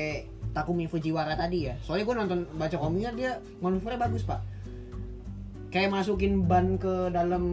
[0.49, 1.75] Takumi Fujiwara tadi ya.
[1.81, 4.41] Soalnya gue nonton baca komiknya dia manuvernya bagus pak.
[5.69, 7.45] Kayak masukin ban ke dalam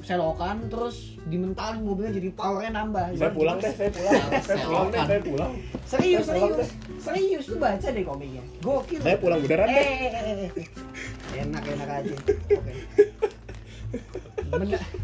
[0.00, 3.04] selokan, terus dimentalin mobilnya jadi powernya nambah.
[3.14, 4.20] Saya pulang deh, saya pulang.
[4.44, 5.52] Saya pulang deh, saya pulang.
[5.84, 8.42] Serius, Saya pulang serius, serius tuh baca deh komiknya.
[8.60, 9.00] Gokil.
[9.00, 9.84] Saya pulang beneran Eh, deh.
[9.84, 11.40] eh, eh, eh, eh.
[11.40, 12.16] enak enak aja.
[12.16, 12.72] Oke.
[14.50, 14.80] Bener.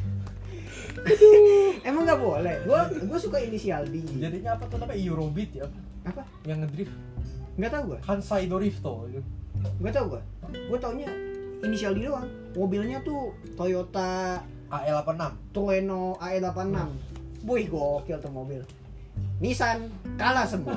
[1.89, 2.55] Emang nggak boleh.
[2.65, 4.03] Gua gua suka inisial D.
[4.19, 5.67] Jadinya apa tuh namanya Eurobeat ya?
[6.07, 6.23] Apa?
[6.49, 6.95] Yang ngedrift
[7.61, 7.99] Nggak tahu gua.
[8.05, 8.95] Kansai Dorifto.
[9.81, 10.23] Nggak tahu gua.
[10.71, 11.11] Gua taunya
[11.61, 12.29] inisial D doang.
[12.57, 15.23] Mobilnya tuh Toyota AE86.
[15.53, 16.79] Trueno AE86.
[17.45, 18.63] Wih, gokil tuh mobil.
[19.41, 19.89] Nissan
[20.21, 20.77] kalah semua.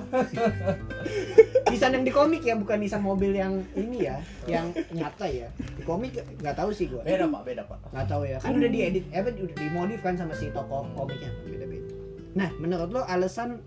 [1.71, 5.51] Nissan yang di komik ya, bukan Nissan mobil yang ini ya, yang nyata ya.
[5.75, 7.03] Di komik nggak tahu sih gua.
[7.03, 7.83] Beda pak, beda pak.
[7.93, 11.65] nggak tahu ya kan udah diedit eh udah dimodif kan sama si toko komiknya beda
[11.69, 11.87] beda
[12.33, 13.61] nah menurut lo alasan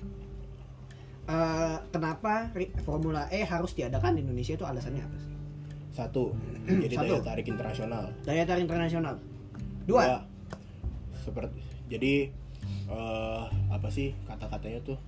[1.30, 2.50] eh, kenapa
[2.82, 5.34] Formula E harus diadakan di Indonesia itu alasannya apa sih
[5.94, 6.34] Satu,
[6.84, 7.14] jadi Satu.
[7.16, 8.04] daya tarik internasional.
[8.26, 9.14] daya tarik internasional
[9.86, 10.26] dua
[11.22, 12.34] seperti jadi
[12.88, 14.98] eh, apa sih kata-katanya tuh?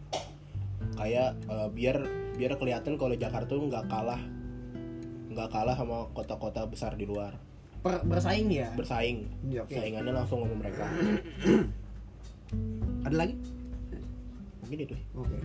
[0.95, 1.97] Kayak eh, biar
[2.39, 4.21] biar kelihatan kalau Jakarta tuh nggak kalah
[5.29, 7.35] nggak kalah sama kota-kota besar di luar.
[7.79, 9.31] Per- bersaing ya bersaing.
[9.47, 9.75] Iya, oke.
[9.75, 10.87] saingannya langsung sama mereka.
[13.07, 13.35] Ada lagi?
[14.67, 14.97] Mungkin itu.
[15.15, 15.39] Oke.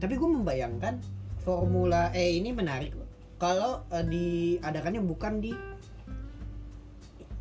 [0.00, 0.94] Tapi gue membayangkan
[1.44, 5.52] Formula E ini menarik loh kalau eh, diadakannya bukan di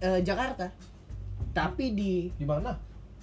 [0.03, 0.69] eh, Jakarta
[1.55, 2.75] tapi di Di mana?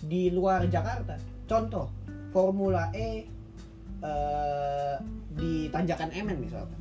[0.02, 1.14] Di luar Jakarta.
[1.46, 1.86] Contoh,
[2.34, 3.26] Formula E
[4.02, 4.94] eh,
[5.32, 6.80] di Tanjakan Emen misalkan.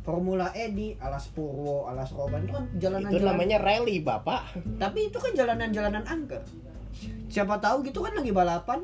[0.00, 5.12] Formula E di Alas Purwo, Alas Roban itu kan jalanan itu namanya rally bapak Tapi
[5.12, 6.42] itu kan jalanan-jalanan angker.
[7.30, 8.82] Siapa tahu gitu kan lagi balapan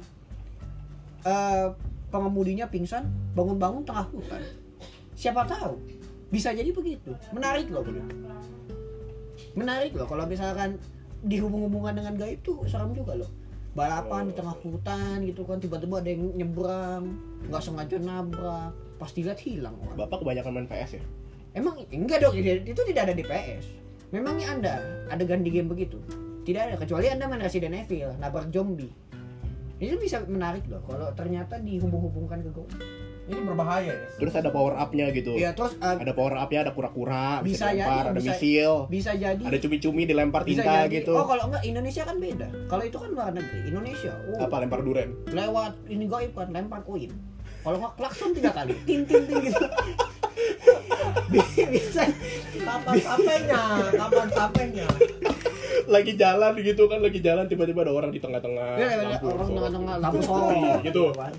[1.26, 1.66] eh
[2.12, 4.42] pengemudinya pingsan, bangun-bangun tengah hutan.
[5.18, 5.80] Siapa tahu?
[6.30, 7.10] Bisa jadi begitu.
[7.34, 8.06] Menarik loh bener.
[9.56, 10.78] Menarik loh kalau misalkan
[11.26, 13.30] dihubung-hubungkan dengan gaib tuh serem juga loh.
[13.76, 17.04] Balapan di tengah hutan gitu kan tiba-tiba ada yang nyebrang,
[17.50, 20.06] nggak sengaja nabrak, pas dilihat hilang orang.
[20.06, 21.04] bapak kebanyakan main PS ya
[21.56, 23.64] Emang enggak dong, itu tidak ada di PS.
[24.12, 24.74] Memangnya Anda
[25.08, 25.96] adegan di game begitu?
[26.44, 28.92] Tidak ada, kecuali Anda main Resident Evil, nabrak zombie.
[29.80, 32.64] Itu bisa menarik loh kalau ternyata dihubung-hubungkan ke Go.
[33.26, 34.06] Ini berbahaya ya.
[34.16, 37.66] terus ada power upnya gitu Iya, terus uh, ada power upnya ada kura-kura Bisa bisa,
[37.74, 40.94] dilempar jadi, ada bisa- misil bisa jadi ada cumi-cumi dilempar bisa tinta jadi.
[40.96, 42.48] gitu Oh, kalau enggak Indonesia kan beda.
[42.66, 43.58] Kalau itu kan luar negeri.
[43.66, 47.10] Indonesia, oh, apa lempar duren lewat ini gaib kan lempar koin.
[47.60, 49.58] Kalau nggak klakson tiga kali, tin tin tin gitu.
[51.66, 52.02] bisa
[52.56, 53.62] Kapan sampainya?
[53.90, 54.86] Kapan sampainya?
[55.86, 59.94] Lagi jalan gitu kan lagi jalan tiba-tiba ada orang di tengah-tengah Ya, lampu orang tengah-tengah
[59.98, 60.80] lampu sorot.
[60.82, 61.04] gitu.
[61.12, 61.32] Kan.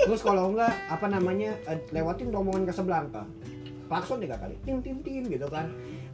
[0.00, 3.22] terus kalau enggak apa namanya eh, lewatin rombongan Casablanca
[3.86, 4.54] klakson tiga kali.
[4.62, 5.66] Tim tim tim gitu kan.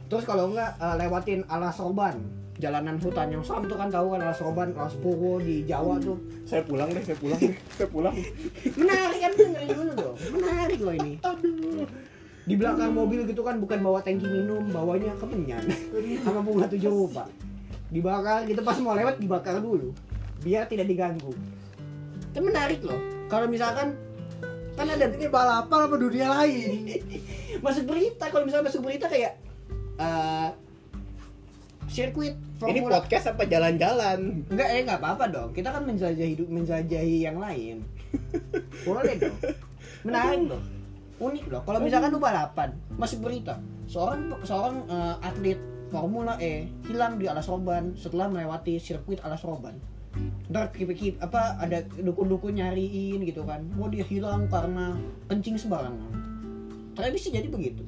[0.07, 2.17] Terus kalau enggak eh, lewatin alas roban
[2.57, 6.17] jalanan hutan yang seram tuh kan tahu kan alas roban alas purwo di Jawa tuh.
[6.43, 8.15] Saya pulang deh, saya pulang deh, saya pulang.
[8.73, 10.15] menarik kan dengerin dulu dong.
[10.33, 11.13] Menarik loh ini.
[12.47, 15.59] Di belakang mobil gitu kan bukan bawa tangki minum bawanya kemenyan
[16.23, 17.27] sama bunga tujuh rupa
[17.87, 19.95] dibakar gitu pas mau lewat dibakar dulu
[20.43, 21.31] biar tidak diganggu
[22.31, 23.95] itu menarik loh kalau misalkan
[24.77, 26.85] kan ada Ini balapan apa dunia lain?
[27.65, 29.41] masuk berita kalau misalnya masuk berita kayak
[29.97, 30.49] eh
[31.89, 34.45] sirkuit Ini Formula podcast apa jalan-jalan?
[34.49, 35.49] Enggak, eh enggak apa-apa dong.
[35.53, 37.85] Kita kan menjelajahi hidup, menjelajahi yang lain.
[38.85, 39.37] Boleh dong.
[40.01, 40.61] Menarik loh.
[41.21, 41.61] Unik loh.
[41.61, 47.47] Kalau misalkan lu balapan, masuk berita, seorang seorang eh, atlet Formula E hilang di Alas
[47.47, 49.79] Roban setelah melewati sirkuit Alas Roban.
[50.49, 53.63] Ntar kip, kip, apa ada dukun-dukun nyariin gitu kan.
[53.75, 54.97] Oh dia hilang karena
[55.27, 56.11] kencing sembarangan.
[56.93, 57.83] Ternyata bisa jadi begitu.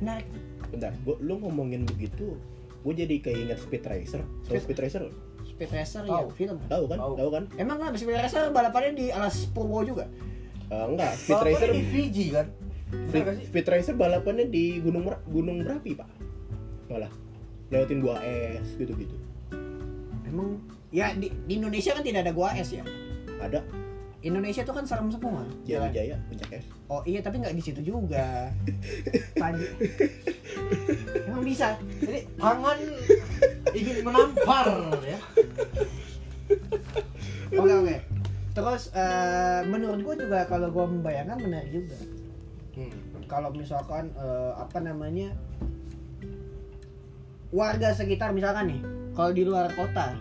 [0.00, 0.26] Menarik.
[0.66, 2.36] Bentar, gua, lu ngomongin begitu,
[2.82, 4.22] gue jadi keinget Speed Racer.
[4.44, 5.02] Speed- Speed Racer?
[5.46, 6.26] Speed Racer Tahu.
[6.26, 6.58] ya film.
[6.66, 6.98] Tahu kan?
[6.98, 7.12] Tahu.
[7.16, 7.44] Tahu kan?
[7.56, 10.04] Emang lah Speed Racer balapannya di Alas Purwo juga?
[10.66, 12.46] Eh, enggak, Speed Racer di Fiji kan?
[12.86, 16.08] Speed, Racer balapannya di Gunung Mer- Gunung Merapi, Pak.
[16.86, 17.10] Malah
[17.70, 19.16] lewatin 2S gitu-gitu.
[20.22, 20.62] Emang
[20.94, 22.86] ya di, di Indonesia kan tidak ada gua es ya.
[23.42, 23.62] Ada
[24.22, 25.42] Indonesia tuh kan serem semua.
[25.66, 25.90] Jaya.
[25.90, 26.66] Jaya puncak es.
[26.86, 28.54] Oh iya tapi nggak di situ juga.
[29.42, 29.66] Panji.
[31.26, 31.74] Emang bisa.
[31.98, 32.78] Jadi tangan
[33.74, 34.66] ingin menampar
[35.02, 35.18] ya.
[37.50, 37.96] Oke oke.
[38.54, 41.98] Terus eh, menurut gua juga kalau gua membayangkan menarik juga.
[42.76, 42.92] Hmm.
[43.24, 45.32] Kalau misalkan eh, apa namanya
[47.48, 48.80] warga sekitar misalkan nih,
[49.12, 50.12] kalau di luar kota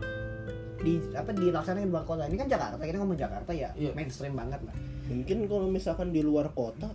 [0.79, 3.91] di apa dilaksanakan di luar kota ini kan Jakarta kita ngomong Jakarta ya Iya.
[3.91, 6.89] mainstream banget lah Mungkin kalau misalkan di luar kota,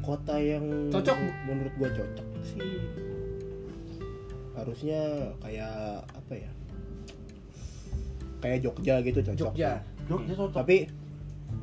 [0.00, 1.16] kota yang Cocok.
[1.44, 2.60] menurut gua cocok sih
[4.54, 5.00] harusnya
[5.42, 5.74] kayak
[6.06, 6.50] apa ya?
[8.38, 9.52] Kayak Jogja gitu cocok.
[9.52, 9.72] Jogja
[10.06, 10.56] Jogja cocok.
[10.56, 10.76] Tapi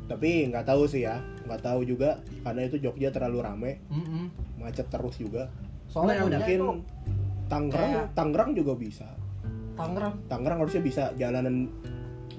[0.05, 1.17] tapi nggak tahu sih ya,
[1.51, 4.31] nggak tahu juga karena itu Jogja terlalu rame, Mm-mm.
[4.57, 5.51] macet terus juga.
[5.85, 6.69] Soalnya Jogja Mungkin itu
[7.45, 9.07] Tangerang, kayak- Tangerang juga bisa.
[9.75, 10.13] Tangerang.
[10.25, 11.67] Tangerang harusnya bisa jalanan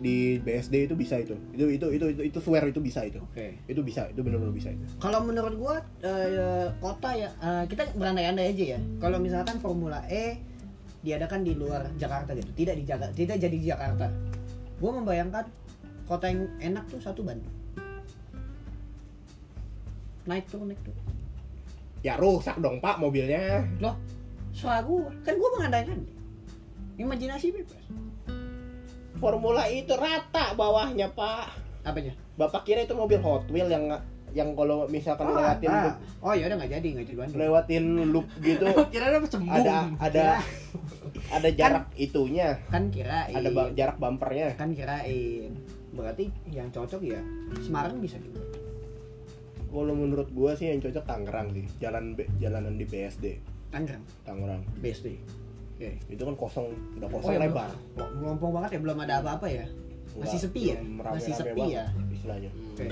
[0.01, 1.37] di BSD itu bisa itu.
[1.53, 3.21] Itu itu itu itu, itu swear itu bisa itu.
[3.21, 4.83] oke Itu bisa, itu benar-benar bisa itu.
[4.99, 8.81] Kalau menurut gua eh, kota ya eh, kita berandai-andai aja ya.
[8.99, 10.41] Kalau misalkan Formula E
[11.03, 14.07] diadakan di luar Jakarta gitu, tidak di Jakarta, tidak jadi di Jakarta.
[14.81, 15.45] Gua membayangkan
[16.03, 17.53] kota yang enak tuh satu Bandung.
[20.25, 20.95] Naik tuh, naik tuh.
[22.03, 23.63] Ya rusak dong Pak mobilnya.
[23.79, 23.95] Loh,
[24.51, 25.99] soal gua, kan gua mengandaikan.
[26.95, 27.83] Imajinasi bebas.
[29.17, 31.47] Formula E itu rata bawahnya Pak.
[31.83, 32.15] Apanya?
[32.35, 33.87] Bapak kira itu mobil Hot Wheel yang
[34.33, 35.85] yang kalau misalkan lewatin ah.
[35.85, 39.53] loop, oh ya udah nggak jadi, nggak jadi lewatin loop gitu Kira ada cembung.
[39.53, 40.27] ada ada
[41.29, 43.37] ada jarak itunya, Kan kirain.
[43.37, 44.57] ada ba- jarak bumpernya.
[44.57, 45.53] kan kirain.
[45.93, 47.21] Berarti yang cocok ya
[47.61, 48.41] Semarang bisa juga.
[49.73, 53.41] Kalau menurut gua sih yang cocok Tangerang sih, jalan jalanan di BSD
[53.73, 54.61] Tangerang, Tangerang.
[54.79, 55.17] BSD.
[55.73, 55.97] Oke.
[56.07, 57.73] Itu kan kosong, udah Oh, kosong ya, lebar.
[57.97, 59.65] Melompong banget ya, belum ada apa-apa ya.
[60.13, 60.79] Masih Nggak- sepi ya?
[60.85, 61.85] Masih sepi ya?
[62.07, 62.51] Istilahnya.
[62.69, 62.87] Oke.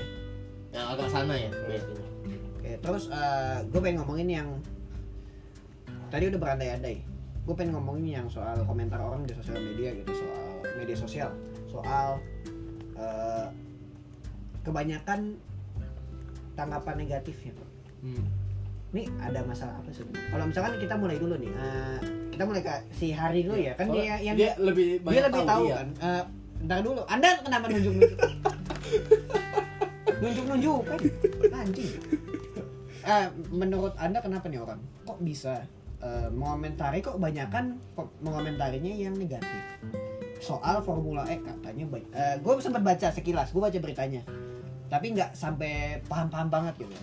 [0.73, 2.05] Yang agak sana ya biasanya.
[2.57, 3.03] Oke, terus
[3.69, 4.47] gue pengen ngomongin yang
[6.09, 6.97] tadi udah berandai-andai.
[7.41, 10.41] Gue pengen ngomongin yang soal komentar orang di sosial media gitu, soal
[10.75, 11.29] media sosial,
[11.67, 12.17] soal
[12.93, 13.45] eh,
[14.61, 15.37] kebanyakan
[16.61, 17.53] tanggapan negatifnya.
[18.05, 18.25] Hmm.
[18.93, 20.05] Ini ada masalah apa sih?
[20.05, 21.97] Kalau misalkan kita mulai dulu nih, eh,
[22.35, 25.43] kita mulai ke si Hari dulu ya, kan dia yang dia lebih banyak dia lebih
[25.47, 25.75] tahu, dia.
[25.79, 25.87] kan.
[25.97, 26.23] Eh,
[26.69, 28.19] ntar dulu, Anda kenapa nunjuk-nunjuk?
[30.21, 30.99] nunjuk-nunjuk kan?
[31.55, 31.91] Anjing.
[33.01, 34.79] Eh, menurut Anda kenapa nih orang?
[35.07, 35.65] Kok bisa
[36.03, 37.81] eh, mengomentari kok banyakan
[38.21, 39.61] mengomentarinya yang negatif?
[40.43, 42.05] Soal Formula E katanya baik.
[42.11, 44.21] Eh, gue sempat baca sekilas, gue baca beritanya.
[44.91, 46.97] Tapi nggak sampai paham-paham banget gitu.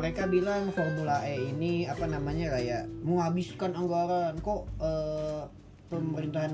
[0.00, 5.44] Mereka bilang Formula E ini apa namanya kayak menghabiskan anggaran kok eh,
[5.92, 6.52] pemerintahan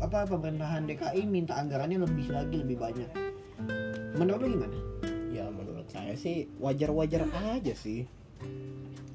[0.00, 3.10] apa pemerintahan DKI minta anggarannya lebih lagi lebih banyak.
[4.16, 4.76] Menurut lu gimana?
[5.30, 8.08] Ya menurut saya sih wajar-wajar aja sih.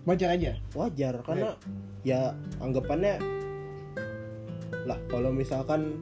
[0.06, 0.56] Wajar aja.
[0.78, 1.58] Wajar karena
[2.06, 3.20] ya anggapannya
[4.88, 6.00] lah kalau misalkan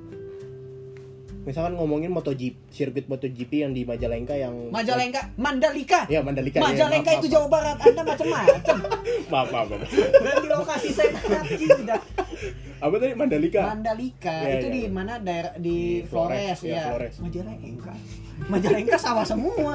[1.46, 6.10] misalkan ngomongin MotoGP, sirkuit MotoGP yang di Majalengka yang Majalengka, Mandalika.
[6.10, 6.58] Ya Mandalika.
[6.60, 7.78] ya, Majalengka maaf, itu Jawa Barat.
[7.86, 8.78] Anda macam-macam.
[9.32, 9.90] Maaf, maaf, maaf.
[9.94, 11.98] Dan di lokasi saya tadi sudah
[12.76, 14.90] apa tadi Mandalika Mandalika Iya, itu iya, di iya.
[14.92, 16.84] mana daerah di, Di Flores, Flores, iya, ya.
[16.92, 17.16] Flores.
[17.24, 17.94] Majalengka.
[18.52, 19.74] Majalengka sawah semua.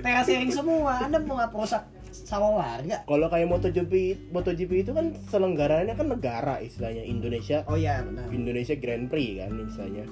[0.00, 1.04] Terasering semua.
[1.04, 1.82] Anda mau nggak perusak
[2.14, 3.02] sawah warga?
[3.10, 3.92] kalau kayak MotoGP
[4.30, 8.30] MotoGP itu kan selenggaranya kan negara istilahnya Indonesia Oh iya benar.
[8.30, 10.06] Indonesia Grand Prix kan istilahnya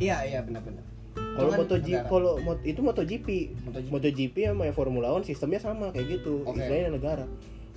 [0.00, 0.82] Iya iya benar-benar.
[1.30, 2.32] kalau MotoGP kalau
[2.62, 3.28] itu MotoGP
[3.62, 3.88] MotoGP.
[3.88, 6.58] MotoGP sama yang Formula One sistemnya sama kayak gitu Oke.
[6.58, 7.24] istilahnya negara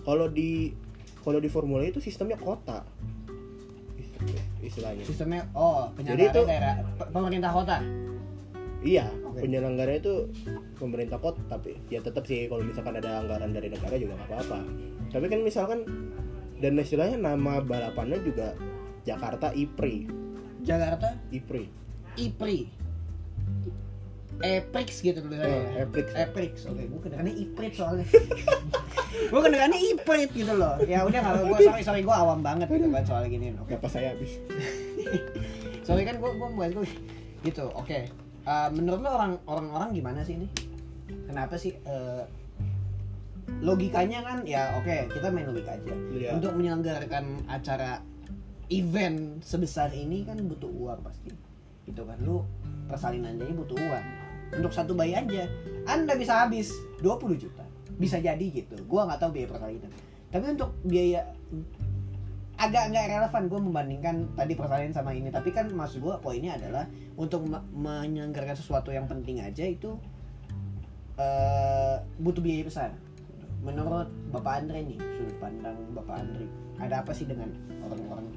[0.01, 0.73] kalau di
[1.21, 2.81] kalau di Formula E itu sistemnya kota
[3.95, 4.15] Ist-
[4.63, 7.77] istilahnya sistemnya oh penyelenggara itu- daerah pe- pemerintah kota.
[8.81, 9.39] iya Oke.
[9.39, 10.13] penyelenggara itu
[10.75, 14.59] pemerintah kota tapi ya tetap sih kalau misalkan ada anggaran dari negara juga nggak apa-apa
[15.09, 15.79] tapi kan misalkan
[16.57, 18.55] dan istilahnya nama balapannya juga
[19.03, 20.07] Jakarta IPRI
[20.61, 21.82] Jakarta IPRI
[22.17, 22.83] IPRI.
[24.43, 25.55] Eprix gitu tulisannya.
[25.55, 26.07] Oh, Eprix.
[26.11, 26.53] Eprix.
[26.67, 28.05] Oke, gue kedengarannya Iprit soalnya.
[29.31, 30.75] gue kedengarannya Iprit gitu loh.
[30.83, 33.55] Ya udah kalau gue sorry sorry gue awam banget gitu kan soal gini.
[33.55, 33.79] Oke.
[33.79, 34.41] apa saya habis
[35.87, 36.87] Sorry kan gue gue buat gue
[37.47, 37.71] gitu.
[37.71, 38.09] Oke.
[38.43, 40.47] Eh, menurut lo orang orang orang gimana sih ini?
[41.29, 42.23] Kenapa sih eh,
[43.63, 45.95] logikanya kan ya oke kita main logika aja.
[46.11, 46.29] Iya.
[46.35, 48.03] Untuk menyelenggarakan acara
[48.67, 51.52] event sebesar ini kan butuh uang pasti.
[51.83, 52.43] Gitu kan lu
[52.87, 54.05] persalinan aja butuh uang.
[54.53, 55.49] Untuk satu bayi aja
[55.89, 57.65] Anda bisa habis 20 juta.
[57.97, 58.77] Bisa jadi gitu.
[58.85, 59.91] Gua nggak tahu biaya persalinan.
[60.29, 61.29] Tapi untuk biaya
[62.63, 66.85] agak nggak relevan gue membandingkan tadi persalinan sama ini tapi kan maksud gue poinnya adalah
[67.17, 69.97] untuk me- menyelenggarakan sesuatu yang penting aja itu
[71.17, 72.89] eh, butuh biaya besar
[73.65, 76.45] menurut bapak Andre nih sudut pandang bapak Andre
[76.77, 77.49] ada apa sih dengan
[77.83, 78.27] orang-orang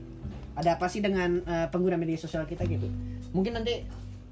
[0.56, 2.88] ada apa sih dengan eh, pengguna media sosial kita gitu
[3.36, 3.84] mungkin nanti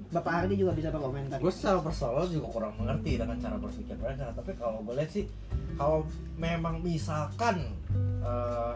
[0.09, 1.37] bapak Hardi juga bisa berkomentar.
[1.37, 4.33] Gue secara personal juga kurang mengerti dengan cara berpikir mereka.
[4.33, 5.29] Tapi kalau gue lihat sih
[5.77, 6.09] kalau
[6.41, 7.61] memang misalkan
[8.25, 8.73] eh,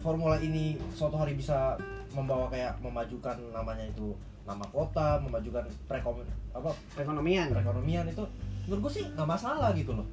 [0.00, 1.76] formula ini suatu hari bisa
[2.16, 4.14] membawa kayak memajukan namanya itu
[4.44, 6.24] nama kota memajukan prekom
[6.56, 6.72] apa?
[6.96, 7.52] Perekonomian.
[7.52, 8.24] Perekonomian itu
[8.64, 10.08] menurut gue sih nggak masalah gitu loh.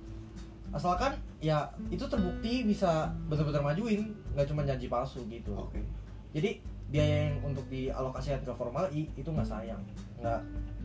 [0.71, 5.51] Asalkan ya itu terbukti bisa benar-benar majuin nggak cuma janji palsu gitu.
[5.51, 5.84] Oke.
[6.32, 9.80] Jadi biaya yang untuk dialokasikan ke Formula E itu nggak sayang
[10.19, 10.39] nggak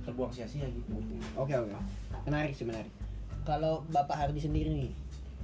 [0.07, 0.95] terbuang sia-sia gitu
[1.35, 1.75] Oke oke.
[2.25, 2.91] Menarik sih menarik.
[3.43, 4.91] Kalau Bapak Hardi sendiri nih,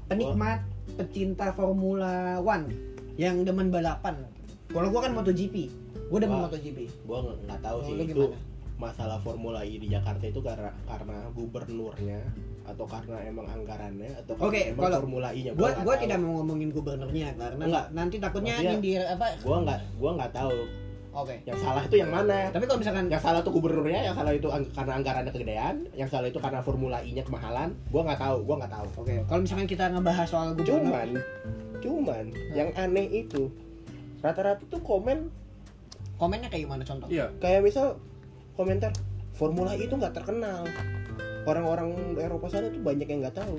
[0.06, 0.62] penikmat
[0.94, 2.70] pecinta Formula One
[3.18, 4.22] yang demen balapan.
[4.70, 5.70] Kalau gua kan MotoGP,
[6.10, 6.46] gua demen Wah.
[6.46, 6.78] MotoGP.
[7.06, 8.24] gua nggak tahu Oh, sih itu
[8.78, 12.18] masalah Formula E di Jakarta itu karena karena gubernurnya
[12.62, 16.02] atau karena emang anggarannya atau karena Oke, emang kalau Formula E-nya Gua gua tahu.
[16.02, 17.86] tidak mau ngomongin gubernurnya karena Enggak.
[17.90, 19.26] nanti takutnya Maksudnya- nyindir apa?
[19.40, 20.58] gua nggak gua nggak tahu
[21.12, 21.34] Oke.
[21.42, 24.48] yang salah itu yang mana Tapi kalau misalkan yang salah tuh gubernurnya yang salah itu
[24.48, 28.56] ang- karena anggarannya kegedean yang salah itu karena Formula E-nya kemahalan gua nggak tahu gua
[28.58, 31.08] nggak tahu Oke, kalau misalkan kita ngebahas soal gubernur, cuman
[31.78, 33.50] cuman yang aneh itu
[34.18, 35.28] rata-rata tuh komen
[36.14, 37.10] komennya kayak gimana contoh?
[37.10, 37.26] Iya.
[37.36, 37.98] kayak misal
[38.52, 38.94] komentar
[39.32, 40.62] Formula E itu nggak terkenal
[41.44, 43.58] orang-orang Eropa sana tuh banyak yang nggak tahu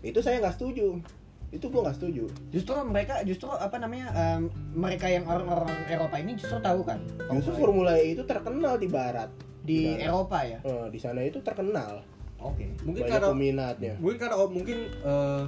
[0.00, 1.00] itu saya nggak setuju
[1.48, 6.34] itu gua nggak setuju Justru mereka justru apa namanya em, mereka yang orang-orang Eropa ini
[6.34, 6.98] justru tahu kan?
[7.30, 10.02] justru Formula Formula E itu terkenal di Barat E di Barat.
[10.02, 10.58] Eropa ya.
[10.60, 12.02] Eh, di sana itu terkenal
[12.36, 12.68] Oke.
[12.84, 15.42] Mungkin banyak karena peminatnya mungkin karena oh, mungkin eh,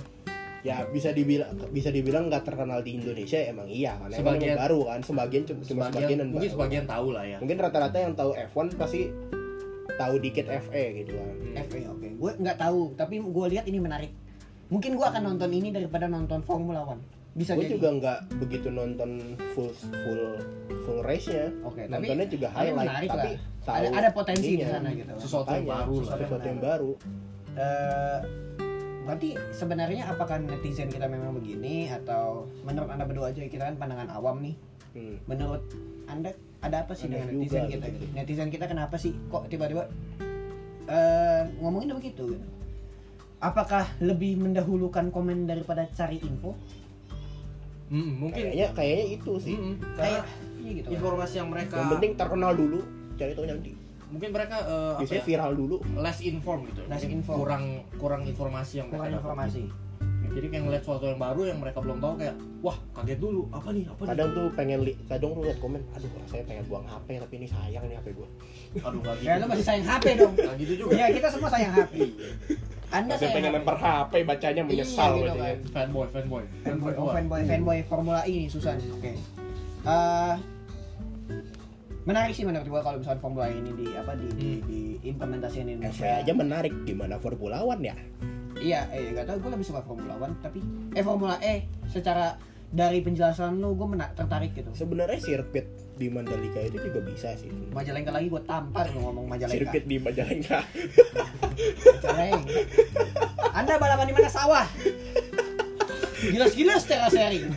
[0.63, 4.63] ya bisa dibilang bisa dibilang nggak terkenal di Indonesia emang iya karena emang Sebagian- emang
[4.65, 6.57] baru kan sebagian cuma cuma sebagian sebagian dan mungkin baru.
[6.57, 7.39] sebagian tahu lah ya.
[7.39, 9.01] mungkin rata-rata yang tahu F1 pasti
[9.97, 11.35] tahu dikit FE gitu kan
[11.67, 12.07] FA oke.
[12.21, 14.13] Gue nggak tahu, tapi gue lihat ini menarik.
[14.69, 17.03] Mungkin gue akan nonton ini daripada nonton Formula One.
[17.37, 17.77] Bisa gue jadi.
[17.77, 20.23] juga nggak begitu nonton full full
[20.89, 23.41] full race nya Oke, tapi nontonnya juga tapi highlight menarik tapi lah.
[23.61, 25.13] tahu Ada, ada potensi di sana gitu.
[25.21, 26.17] Sesuatu yang baru lah.
[26.17, 26.93] sesuatu yang baru
[27.57, 28.19] Eh,
[29.09, 34.13] berarti sebenarnya apakah netizen kita memang begini atau menurut anda berdua aja kita kan pandangan
[34.13, 34.57] awam nih.
[34.93, 35.17] Hmm.
[35.25, 35.65] Menurut
[36.05, 37.87] anda ada apa sih Aneh dengan juga netizen kita?
[37.87, 37.97] gitu.
[37.97, 38.13] Gitu?
[38.13, 39.83] Netizen kita kenapa sih kok tiba-tiba
[40.87, 42.47] eh ngomongin begitu gitu?
[43.37, 46.57] Apakah lebih mendahulukan komen daripada cari info?
[47.87, 50.23] Mm, mungkin kayaknya kayaknya itu sih Mm, Kayak kayak
[50.59, 50.87] iya gitu.
[50.89, 50.95] kan.
[50.99, 52.79] informasi yang mereka yang penting terkenal dulu
[53.15, 53.71] cari tahu nanti
[54.07, 56.81] mungkin mereka eh, apa biasanya ya, viral dulu less inform gitu.
[56.87, 57.33] Less Mungkin info.
[57.37, 57.65] kurang
[57.97, 59.31] kurang informasi yang Kurang mereka dapat.
[60.33, 63.69] Jadi kayak ngeliat sesuatu yang baru yang mereka belum tahu kayak wah kaget dulu apa
[63.71, 64.09] nih apa nih.
[64.11, 67.47] kadang tuh pengen li kadang lu liat komen aduh saya pengen buang HP tapi ini
[67.47, 68.29] sayang nih HP gue
[68.83, 69.29] Aduh gak gitu.
[69.29, 70.33] Ya lu masih sayang HP dong.
[70.35, 70.93] Nggak gitu juga.
[70.97, 71.95] Ya kita semua sayang HP.
[72.87, 75.57] Anda saya pengen lempar HP bacanya menyesal Iya, gitu kan.
[75.75, 76.93] Fanboy, fanboy, fanboy, fanboy.
[77.03, 78.79] oh, fanboy, fanboy Formula E nih Susan.
[78.95, 79.13] Oke.
[79.87, 80.35] Eh,
[82.07, 85.67] menarik sih menurut gua kalau misalnya Formula E ini di apa di di, di implementasikan
[85.67, 86.23] di FE Indonesia.
[86.23, 87.97] aja menarik gimana Formula One ya
[88.57, 90.61] Iya, eh nggak tahu gua lebih suka Formula One tapi
[90.97, 92.37] eh Formula E secara
[92.67, 94.75] dari penjelasan lu gue menak tertarik gitu.
[94.75, 97.49] Sebenarnya sirkuit di Mandalika itu juga bisa sih.
[97.71, 99.55] Majalengka lagi gue tampar lu ngomong Majalengka.
[99.71, 100.67] Sirkuit di Majalengka.
[102.03, 102.61] Majalengka.
[103.55, 104.29] Anda balapan di mana?
[104.29, 104.67] Sawah.
[106.27, 107.55] Gilas-gilas secara sharing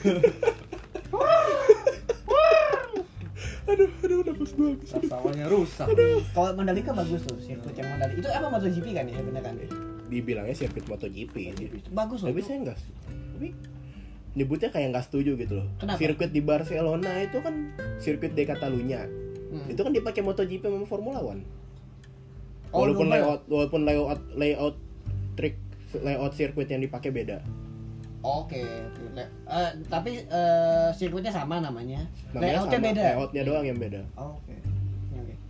[3.70, 5.88] aduh aduh udah bagus bagus sawahnya rusak.
[6.34, 8.18] Kalau Mandalika bagus tuh sirkuit yang Mandalika.
[8.18, 9.56] Itu apa MotoGP kan ya bener kan
[10.10, 13.54] dibilangnya sirkuit MotoGP itu bagus loh tapi saya enggak tapi
[14.32, 15.98] nyebutnya kayak nggak setuju gitu loh Kenapa?
[15.98, 17.54] sirkuit di Barcelona itu kan
[17.98, 19.06] sirkuit de Catalunya
[19.50, 19.66] Hmm.
[19.66, 21.42] itu kan dipakai MotoGP sama Formula One
[22.70, 23.18] Oh, walaupun enggak.
[23.18, 24.76] layout walaupun layout layout
[25.34, 25.58] trik
[25.96, 27.42] layout sirkuit yang dipakai beda
[28.20, 32.04] Oke, eh, tapi eh, sirkuitnya sama namanya.
[32.30, 33.02] Namanya Layoutnya sama, beda.
[33.02, 34.54] layoutnya doang yang beda Oh, Oke.
[34.54, 34.70] Oke.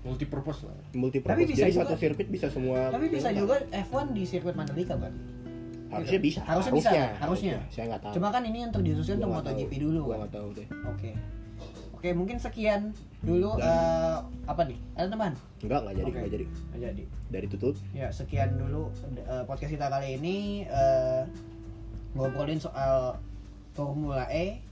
[0.02, 3.60] Multi purpose lah multi Tapi bisa jadi juga- satu sirkuit bisa semua Tapi bisa juga
[3.68, 5.12] F1 di sirkuit Mandalika kan?
[5.90, 7.56] harusnya bisa Harusnya bisa, harusnya.
[7.68, 9.58] saya nggak tahu Cuma kan ini yang terdiskusikan Gua untuk nggak tahu.
[9.58, 10.18] MotoGP dulu gua kan.
[10.20, 11.12] nggak tahu deh Oke.
[11.92, 12.82] Oke, mungkin sekian
[13.20, 14.80] dulu Dan- eh, apa nih?
[14.94, 15.32] Ada teman?
[15.60, 17.04] enggak nggak jadi nggak jadi Nggak jadi.
[17.28, 18.88] dari tutup Ya, sekian dulu
[19.18, 21.22] eh, podcast kita kali ini eh,
[22.12, 23.20] ngobrolin soal
[23.74, 24.64] Formula E.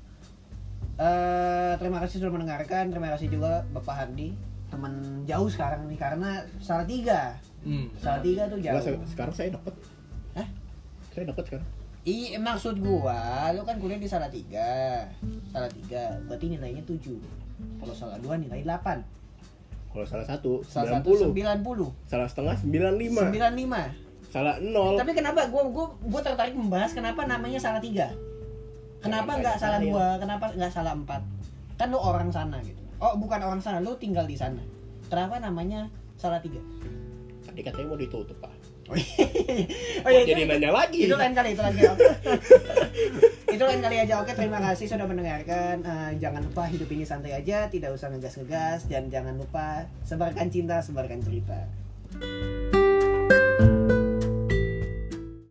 [0.96, 2.90] Eh, terima kasih sudah mendengarkan.
[2.90, 4.34] Terima kasih juga Bapak Hardi,
[4.68, 4.94] teman
[5.24, 7.36] jauh sekarang nih karena salah tiga.
[7.62, 7.88] hmm.
[7.98, 8.80] Salah tiga tuh jauh.
[8.80, 9.76] saya- sekarang saya deket
[10.34, 10.48] Hah?
[11.10, 11.68] saya deket sekarang
[12.04, 15.04] I maksud gua, lu kan kuliah di salah tiga,
[15.46, 17.20] salah tiga, berarti nilainya tujuh.
[17.76, 19.04] Kalau salah dua nilai delapan,
[19.92, 23.82] kalau salah satu salah satu 90 sembilan puluh, salah setengah 95 sembilan lima.
[24.28, 28.08] salah nol Tapi kenapa gua gua gua tertarik membahas kenapa namanya salah tiga?
[29.04, 30.16] Kenapa nggak salah dua?
[30.16, 31.22] Kenapa nggak salah empat?
[31.76, 32.87] Kan lu orang sana gitu.
[32.98, 34.62] Oh bukan orang sana, lu tinggal di sana.
[35.08, 35.88] Kenapa namanya
[36.18, 36.60] salah tiga?
[37.48, 38.54] tadi katanya mau ditutup pak.
[38.88, 38.96] Oh
[40.14, 41.10] iya, itu- jadi nanya lagi.
[41.10, 41.90] Itu lain kali itu lain kali.
[43.58, 44.22] Itu lain kali aja.
[44.22, 45.82] Oke terima kasih sudah mendengarkan.
[45.82, 50.54] Eh, jangan lupa hidup ini santai aja tidak usah ngegas ngegas dan jangan lupa sebarkan
[50.54, 51.66] cinta sebarkan cerita